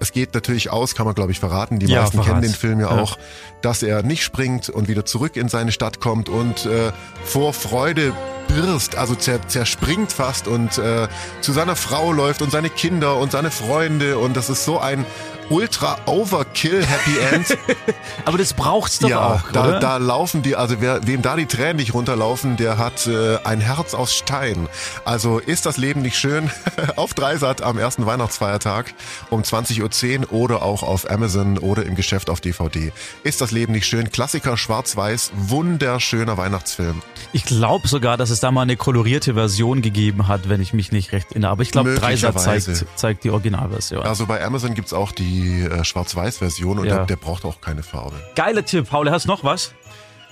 es 0.00 0.12
geht 0.12 0.34
natürlich 0.34 0.70
aus, 0.70 0.94
kann 0.94 1.06
man 1.06 1.14
glaube 1.14 1.32
ich 1.32 1.40
verraten. 1.40 1.78
Die 1.78 1.86
Ja, 1.86 2.00
meisten 2.02 2.16
verrat. 2.18 2.28
kennen 2.30 2.42
den 2.42 2.52
Film 2.54 2.80
ja, 2.80 2.94
Ja. 2.94 3.02
auch, 3.02 3.18
dass 3.62 3.82
er 3.82 4.02
nicht 4.02 4.22
springt 4.22 4.68
und 4.68 4.88
wieder 4.88 5.04
zurück 5.04 5.36
in 5.36 5.48
seine 5.48 5.72
Stadt 5.72 6.00
kommt 6.00 6.28
und 6.28 6.66
äh, 6.66 6.92
vor 7.24 7.52
Freude 7.52 8.12
birst, 8.48 8.96
also 8.96 9.14
zer 9.14 9.46
zerspringt 9.48 10.12
fast 10.12 10.46
und 10.46 10.78
äh, 10.78 11.08
zu 11.40 11.52
seiner 11.52 11.74
Frau 11.76 12.12
läuft 12.12 12.42
und 12.42 12.52
seine 12.52 12.70
Kinder 12.70 13.16
und 13.16 13.32
seine 13.32 13.50
Freunde 13.50 14.18
und 14.18 14.36
das 14.36 14.50
ist 14.50 14.64
so 14.64 14.78
ein 14.78 15.04
ultra 15.50 15.98
overkill 16.06 16.84
Happy 16.84 17.18
End. 17.34 17.58
Aber 18.24 18.38
das 18.38 18.54
braucht's 18.54 18.98
doch 18.98 19.08
ja, 19.08 19.34
auch, 19.34 19.52
da, 19.52 19.68
oder? 19.68 19.80
da 19.80 19.96
laufen 19.98 20.42
die, 20.42 20.56
also 20.56 20.80
wer, 20.80 21.06
wem 21.06 21.22
da 21.22 21.36
die 21.36 21.46
Tränen 21.46 21.76
nicht 21.76 21.94
runterlaufen, 21.94 22.56
der 22.56 22.78
hat 22.78 23.06
äh, 23.06 23.38
ein 23.44 23.60
Herz 23.60 23.94
aus 23.94 24.14
Stein. 24.14 24.68
Also 25.04 25.38
ist 25.38 25.66
das 25.66 25.76
Leben 25.76 26.02
nicht 26.02 26.18
schön? 26.18 26.50
auf 26.96 27.14
Dreisat 27.14 27.62
am 27.62 27.78
ersten 27.78 28.06
Weihnachtsfeiertag 28.06 28.94
um 29.30 29.42
20.10 29.42 30.20
Uhr 30.20 30.32
oder 30.32 30.62
auch 30.62 30.82
auf 30.82 31.10
Amazon 31.10 31.58
oder 31.58 31.84
im 31.84 31.94
Geschäft 31.94 32.30
auf 32.30 32.40
DVD. 32.40 32.92
Ist 33.22 33.40
das 33.40 33.50
Leben 33.50 33.72
nicht 33.72 33.86
schön? 33.86 34.10
Klassiker 34.10 34.56
schwarz-weiß, 34.56 35.32
wunderschöner 35.36 36.36
Weihnachtsfilm. 36.36 37.02
Ich 37.32 37.44
glaube 37.44 37.88
sogar, 37.88 38.16
dass 38.16 38.30
es 38.30 38.40
da 38.40 38.50
mal 38.50 38.62
eine 38.62 38.76
kolorierte 38.76 39.34
Version 39.34 39.82
gegeben 39.82 40.28
hat, 40.28 40.48
wenn 40.48 40.60
ich 40.60 40.72
mich 40.72 40.92
nicht 40.92 41.12
recht 41.12 41.30
erinnere. 41.30 41.50
Aber 41.52 41.62
ich 41.62 41.70
glaube, 41.70 41.94
Dreisat 41.94 42.40
zeigt, 42.40 42.86
zeigt 42.96 43.24
die 43.24 43.30
Originalversion. 43.30 44.02
Also 44.02 44.26
bei 44.26 44.44
Amazon 44.44 44.74
gibt's 44.74 44.92
auch 44.92 45.12
die 45.12 45.35
äh, 45.64 45.84
schwarz-weiß-Version 45.84 46.78
und 46.78 46.86
Ja. 46.86 46.96
der, 46.98 47.06
der 47.06 47.16
braucht 47.16 47.44
auch 47.44 47.60
keine 47.60 47.82
Farbe. 47.82 48.16
Geiler 48.34 48.64
Tipp. 48.64 48.88
Paul, 48.88 49.10
hast 49.10 49.24
du 49.26 49.28
noch 49.28 49.44
was? 49.44 49.72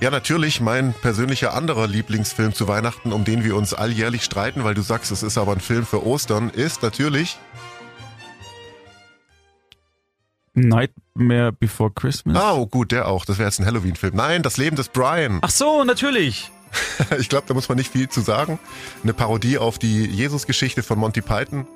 Ja, 0.00 0.10
natürlich, 0.10 0.60
mein 0.60 0.92
persönlicher 0.92 1.54
anderer 1.54 1.86
Lieblingsfilm 1.86 2.52
zu 2.52 2.66
Weihnachten, 2.68 3.12
um 3.12 3.24
den 3.24 3.44
wir 3.44 3.54
uns 3.56 3.72
alljährlich 3.74 4.24
streiten, 4.24 4.64
weil 4.64 4.74
du 4.74 4.82
sagst, 4.82 5.12
es 5.12 5.22
ist 5.22 5.38
aber 5.38 5.52
ein 5.52 5.60
Film 5.60 5.86
für 5.86 6.04
Ostern, 6.04 6.50
ist 6.50 6.82
natürlich 6.82 7.36
Nightmare 10.54 11.52
Before 11.52 11.90
Christmas. 11.92 12.36
Ah, 12.36 12.52
oh 12.54 12.66
gut, 12.66 12.92
der 12.92 13.08
auch. 13.08 13.24
Das 13.24 13.38
wäre 13.38 13.48
jetzt 13.48 13.58
ein 13.60 13.66
Halloween-Film. 13.66 14.14
Nein, 14.14 14.42
das 14.42 14.56
Leben 14.56 14.76
des 14.76 14.88
Brian. 14.88 15.38
Ach 15.42 15.50
so, 15.50 15.84
natürlich. 15.84 16.50
Ich 17.18 17.28
glaube, 17.28 17.44
da 17.46 17.54
muss 17.54 17.68
man 17.68 17.78
nicht 17.78 17.92
viel 17.92 18.08
zu 18.08 18.20
sagen. 18.20 18.58
Eine 19.04 19.14
Parodie 19.14 19.58
auf 19.58 19.78
die 19.78 20.06
Jesus-Geschichte 20.06 20.82
von 20.82 20.98
Monty 20.98 21.20
Python. 21.22 21.66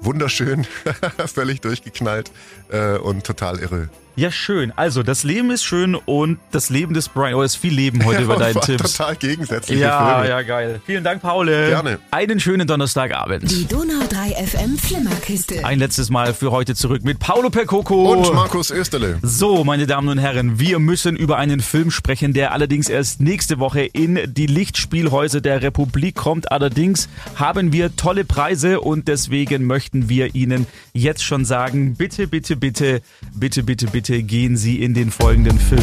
Wunderschön, 0.00 0.66
völlig 1.26 1.60
durchgeknallt 1.60 2.30
äh, 2.70 2.96
und 2.98 3.24
total 3.24 3.58
irre. 3.58 3.88
Ja, 4.16 4.30
schön. 4.30 4.72
Also, 4.76 5.02
das 5.02 5.24
Leben 5.24 5.50
ist 5.50 5.64
schön 5.64 5.96
und 5.96 6.38
das 6.52 6.70
Leben 6.70 6.94
des 6.94 7.08
Brian. 7.08 7.34
Oh, 7.34 7.42
es 7.42 7.54
ist 7.54 7.60
viel 7.60 7.74
Leben 7.74 8.04
heute 8.04 8.22
über 8.22 8.34
Und 8.34 8.40
deinen 8.42 8.60
Tipps. 8.60 8.92
Total 8.96 9.16
gegensätzliche 9.16 9.82
Ja, 9.82 10.14
Filme. 10.20 10.28
ja, 10.28 10.42
geil. 10.42 10.80
Vielen 10.86 11.02
Dank, 11.02 11.20
Paul. 11.20 11.46
Gerne. 11.46 11.98
Einen 12.12 12.38
schönen 12.38 12.68
Donnerstagabend. 12.68 13.50
Die 13.50 13.66
Donau 13.66 14.06
3 14.08 14.46
FM 14.46 14.78
Flimmerkiste. 14.78 15.64
Ein 15.64 15.80
letztes 15.80 16.10
Mal 16.10 16.32
für 16.32 16.52
heute 16.52 16.76
zurück 16.76 17.02
mit 17.02 17.18
Paolo 17.18 17.50
Percoco. 17.50 18.12
Und 18.12 18.32
Markus 18.32 18.70
Österle. 18.70 19.18
So, 19.22 19.64
meine 19.64 19.88
Damen 19.88 20.08
und 20.08 20.18
Herren, 20.18 20.60
wir 20.60 20.78
müssen 20.78 21.16
über 21.16 21.36
einen 21.38 21.58
Film 21.58 21.90
sprechen, 21.90 22.32
der 22.34 22.52
allerdings 22.52 22.88
erst 22.88 23.20
nächste 23.20 23.58
Woche 23.58 23.80
in 23.80 24.20
die 24.32 24.46
Lichtspielhäuser 24.46 25.40
der 25.40 25.62
Republik 25.62 26.14
kommt. 26.14 26.52
Allerdings 26.52 27.08
haben 27.34 27.72
wir 27.72 27.96
tolle 27.96 28.24
Preise 28.24 28.80
und 28.80 29.08
deswegen 29.08 29.66
möchten 29.66 30.08
wir 30.08 30.36
Ihnen 30.36 30.68
jetzt 30.92 31.24
schon 31.24 31.44
sagen, 31.44 31.96
bitte, 31.96 32.28
bitte, 32.28 32.54
bitte, 32.54 33.00
bitte, 33.34 33.64
bitte, 33.64 33.86
bitte 33.88 34.03
gehen 34.08 34.56
Sie 34.56 34.82
in 34.82 34.94
den 34.94 35.10
folgenden 35.10 35.58
Film. 35.58 35.82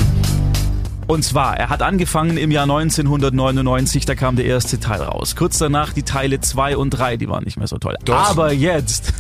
Und 1.08 1.24
zwar, 1.24 1.58
er 1.58 1.70
hat 1.70 1.82
angefangen 1.82 2.38
im 2.38 2.52
Jahr 2.52 2.64
1999, 2.64 4.06
da 4.06 4.16
kam 4.16 4.36
der 4.38 4.46
erste 4.46 4.80
Teil 4.80 5.02
raus. 5.02 5.36
Kurz 5.36 5.58
danach 5.58 5.92
die 5.92 6.04
Teile 6.04 6.40
2 6.40 6.78
und 6.78 6.92
3, 6.92 7.18
die 7.18 7.28
waren 7.28 7.44
nicht 7.44 7.58
mehr 7.58 7.68
so 7.68 7.78
toll. 7.78 7.98
Doch. 8.06 8.16
Aber 8.16 8.54
jetzt 8.54 9.12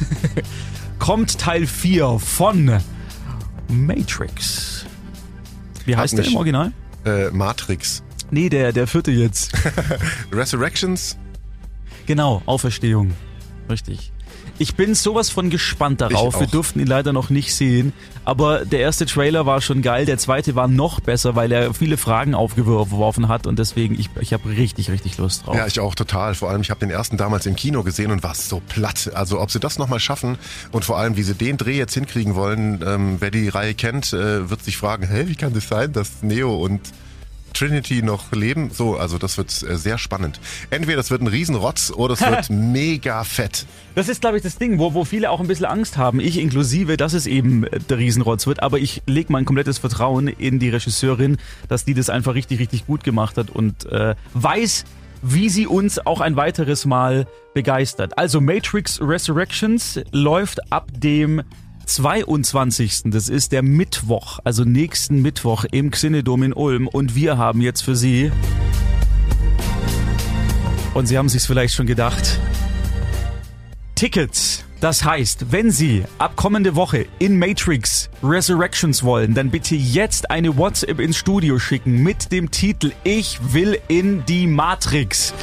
kommt 1.00 1.38
Teil 1.38 1.68
4 1.68 2.18
von 2.20 2.80
Matrix. 3.68 4.86
Wie 5.86 5.96
heißt 5.96 6.18
der 6.18 6.26
im 6.26 6.36
Original? 6.36 6.72
Äh, 7.06 7.30
Matrix. 7.32 8.04
Nee, 8.30 8.48
der, 8.48 8.72
der 8.72 8.88
vierte 8.88 9.12
jetzt. 9.12 9.52
Resurrections. 10.32 11.18
Genau, 12.06 12.42
Auferstehung. 12.46 13.12
Richtig. 13.70 14.14
Ich 14.62 14.76
bin 14.76 14.94
sowas 14.94 15.32
von 15.32 15.50
gespannt 15.50 16.02
darauf. 16.02 16.40
Wir 16.40 16.46
durften 16.46 16.80
ihn 16.80 16.86
leider 16.86 17.14
noch 17.14 17.32
nicht 17.32 17.56
sehen. 17.56 17.94
Aber 18.26 18.64
der 18.64 18.82
erste 18.82 19.08
Trailer 19.08 19.48
war 19.48 19.60
schon 19.60 19.82
geil. 19.82 20.06
Der 20.06 20.20
zweite 20.20 20.54
war 20.54 20.68
noch 20.68 21.00
besser, 21.00 21.36
weil 21.36 21.52
er 21.52 21.74
viele 21.74 21.98
Fragen 21.98 22.36
aufgeworfen 22.36 23.28
hat. 23.28 23.48
Und 23.48 23.58
deswegen, 23.58 24.00
ich, 24.00 24.12
ich 24.20 24.34
habe 24.34 24.48
richtig, 24.50 24.92
richtig 24.92 25.18
Lust 25.18 25.48
drauf. 25.48 25.56
Ja, 25.56 25.66
ich 25.66 25.80
auch 25.80 25.96
total. 25.96 26.36
Vor 26.36 26.52
allem, 26.52 26.62
ich 26.62 26.70
habe 26.70 26.80
den 26.80 26.92
ersten 26.92 27.18
damals 27.18 27.48
im 27.48 27.56
Kino 27.56 27.82
gesehen 27.82 28.12
und 28.12 28.22
war 28.22 28.36
so 28.36 28.62
platt. 28.70 29.10
Also 29.16 29.42
ob 29.42 29.50
sie 29.50 29.60
das 29.60 29.80
nochmal 29.80 30.00
schaffen 30.00 30.38
und 30.72 30.86
vor 30.86 31.00
allem, 31.00 31.18
wie 31.18 31.24
sie 31.24 31.34
den 31.34 31.58
Dreh 31.58 31.76
jetzt 31.76 31.96
hinkriegen 31.96 32.36
wollen, 32.36 32.84
ähm, 32.86 33.16
wer 33.18 33.32
die 33.32 33.50
Reihe 33.50 33.74
kennt, 33.74 34.14
äh, 34.14 34.48
wird 34.52 34.64
sich 34.64 34.78
fragen, 34.78 35.08
hä, 35.12 35.24
wie 35.26 35.36
kann 35.36 35.56
das 35.56 35.68
sein, 35.68 35.92
dass 35.92 36.22
Neo 36.22 36.56
und 36.56 36.82
Trinity 37.54 38.02
noch 38.02 38.32
leben? 38.32 38.72
So, 38.72 38.98
also 38.98 39.18
das 39.18 39.38
wird 39.38 39.50
äh, 39.64 39.78
sehr 39.78 39.98
spannend. 39.98 40.40
Entweder 40.70 40.98
das 40.98 41.12
wird 41.12 41.22
ein 41.22 41.28
Riesenrotz 41.28 41.92
oder 41.96 42.14
es 42.14 42.22
wird 42.22 42.50
mega 42.50 43.24
fett. 43.24 43.66
Das 43.96 44.10
ist, 44.10 44.22
glaube 44.22 44.38
ich, 44.38 44.44
das 44.44 44.58
Ding, 44.58 44.80
wo, 44.80 44.94
wo 44.94 45.06
viele 45.06 45.30
auch 45.30 45.40
ein 45.40 45.48
bisschen 45.48 45.66
Angst 45.66 45.98
haben, 45.98 46.20
ich 46.20 46.40
inklusive, 46.40 46.98
dass 46.98 47.14
es 47.14 47.28
eben 47.28 47.66
der 47.90 47.98
Riesenrotz 47.98 48.48
wird. 48.48 48.64
Aber 48.64 48.80
ich 48.80 49.02
lege 49.06 49.32
mein 49.32 49.46
komplettes 49.46 49.80
Vertrauen 49.80 50.28
in 50.28 50.60
die 50.60 50.70
Regisseurin, 50.70 51.38
dass 51.68 51.86
die 51.86 51.94
das 51.94 52.10
einfach 52.10 52.36
richtig, 52.36 52.60
richtig 52.60 52.88
gut 52.88 53.04
gemacht 53.04 53.38
hat 53.38 53.50
und 53.50 53.86
äh, 53.86 54.16
weiß, 54.34 54.86
wie 55.22 55.50
sie 55.50 55.68
uns 55.68 56.06
auch 56.06 56.22
ein 56.22 56.36
weiteres 56.36 56.86
Mal 56.86 57.28
begeistert. 57.54 58.18
Also 58.18 58.42
Matrix 58.42 59.00
Resurrections 59.02 60.00
läuft 60.12 60.72
ab 60.72 60.88
dem 60.94 61.44
22. 61.96 63.02
Das 63.06 63.28
ist 63.28 63.52
der 63.52 63.64
Mittwoch, 63.64 64.40
also 64.46 64.64
nächsten 64.64 65.22
Mittwoch 65.22 65.66
im 65.72 65.92
Xinedom 65.92 66.44
in 66.44 66.54
Ulm 66.54 66.88
und 66.88 67.16
wir 67.16 67.38
haben 67.38 67.60
jetzt 67.60 67.82
für 67.82 67.98
Sie 67.98 68.32
und 70.94 71.08
Sie 71.08 71.18
haben 71.18 71.28
sich's 71.28 71.46
vielleicht 71.46 71.74
schon 71.74 71.88
gedacht, 71.88 72.40
Tickets 73.96 74.64
das 74.82 75.06
heißt, 75.06 75.52
wenn 75.52 75.70
Sie 75.70 76.04
ab 76.18 76.36
kommende 76.36 76.76
Woche 76.76 77.06
in 77.20 77.38
Matrix 77.38 78.10
Resurrections 78.24 79.04
wollen, 79.04 79.36
dann 79.36 79.52
bitte 79.52 79.76
jetzt 79.76 80.32
eine 80.32 80.58
WhatsApp 80.58 81.00
ins 81.00 81.18
Studio 81.18 81.60
schicken 81.60 82.02
mit 82.02 82.32
dem 82.32 82.50
Titel 82.50 82.92
Ich 83.04 83.40
will 83.54 83.78
in 83.90 84.26
die 84.26 84.48
Matrix. 84.48 85.36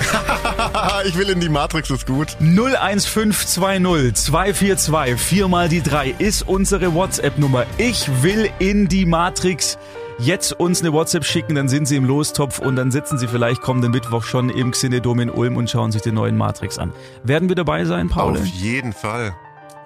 ich 1.07 1.17
will 1.17 1.31
in 1.31 1.39
die 1.39 1.49
Matrix 1.49 1.89
ist 1.89 2.05
gut. 2.05 2.37
01520 2.41 4.15
242 4.15 5.17
4 5.17 5.47
mal 5.47 5.69
die 5.69 5.83
3 5.85 6.17
ist 6.19 6.43
unsere 6.43 6.93
WhatsApp-Nummer. 6.93 7.65
Ich 7.77 8.11
will 8.23 8.51
in 8.59 8.89
die 8.89 9.07
Matrix 9.07 9.79
jetzt 10.19 10.53
uns 10.53 10.81
eine 10.81 10.93
WhatsApp 10.93 11.25
schicken, 11.25 11.55
dann 11.55 11.69
sind 11.69 11.87
sie 11.87 11.97
im 11.97 12.05
Lostopf 12.05 12.59
und 12.59 12.77
dann 12.77 12.91
sitzen 12.91 13.19
sie 13.19 13.29
vielleicht 13.29 13.63
kommenden 13.63 13.93
Mittwoch 13.93 14.25
schon 14.25 14.51
im 14.51 14.73
Xenedom 14.73 15.21
in 15.21 15.31
Ulm 15.31 15.57
und 15.57 15.71
schauen 15.71 15.93
sich 15.93 16.03
den 16.03 16.15
neuen 16.15 16.37
Matrix 16.37 16.79
an. 16.79 16.93
Werden 17.23 17.49
wir 17.49 17.57
dabei 17.57 17.85
sein, 17.85 18.09
Paul? 18.09 18.37
Auf 18.37 18.45
jeden 18.45 18.93
Fall. 18.93 19.35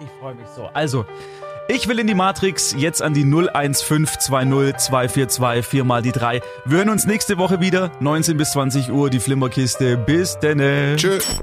Ich 0.01 0.09
freue 0.21 0.35
mich 0.35 0.47
so. 0.55 0.69
Also, 0.73 1.05
ich 1.69 1.89
will 1.89 1.99
in 1.99 2.07
die 2.07 2.15
Matrix, 2.15 2.75
jetzt 2.77 3.03
an 3.03 3.15
die 3.15 3.25
01520 3.25 4.77
242 4.79 5.65
4 5.65 5.85
mal 5.85 6.03
die 6.03 6.13
3. 6.13 6.41
Wir 6.65 6.79
hören 6.79 6.89
uns 6.91 7.07
nächste 7.07 7.39
Woche 7.39 7.61
wieder, 7.61 7.93
19 8.01 8.37
bis 8.37 8.53
20 8.53 8.91
Uhr, 8.91 9.11
die 9.11 9.21
Flimmerkiste. 9.21 9.97
Bis 9.97 10.39
denne. 10.39 10.97
Tschüss. 10.97 11.41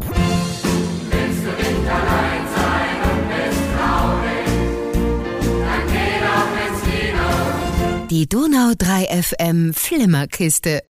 Die 8.19 8.27
Donau 8.27 8.73
3 8.77 9.05
FM 9.05 9.73
Flimmerkiste 9.73 10.83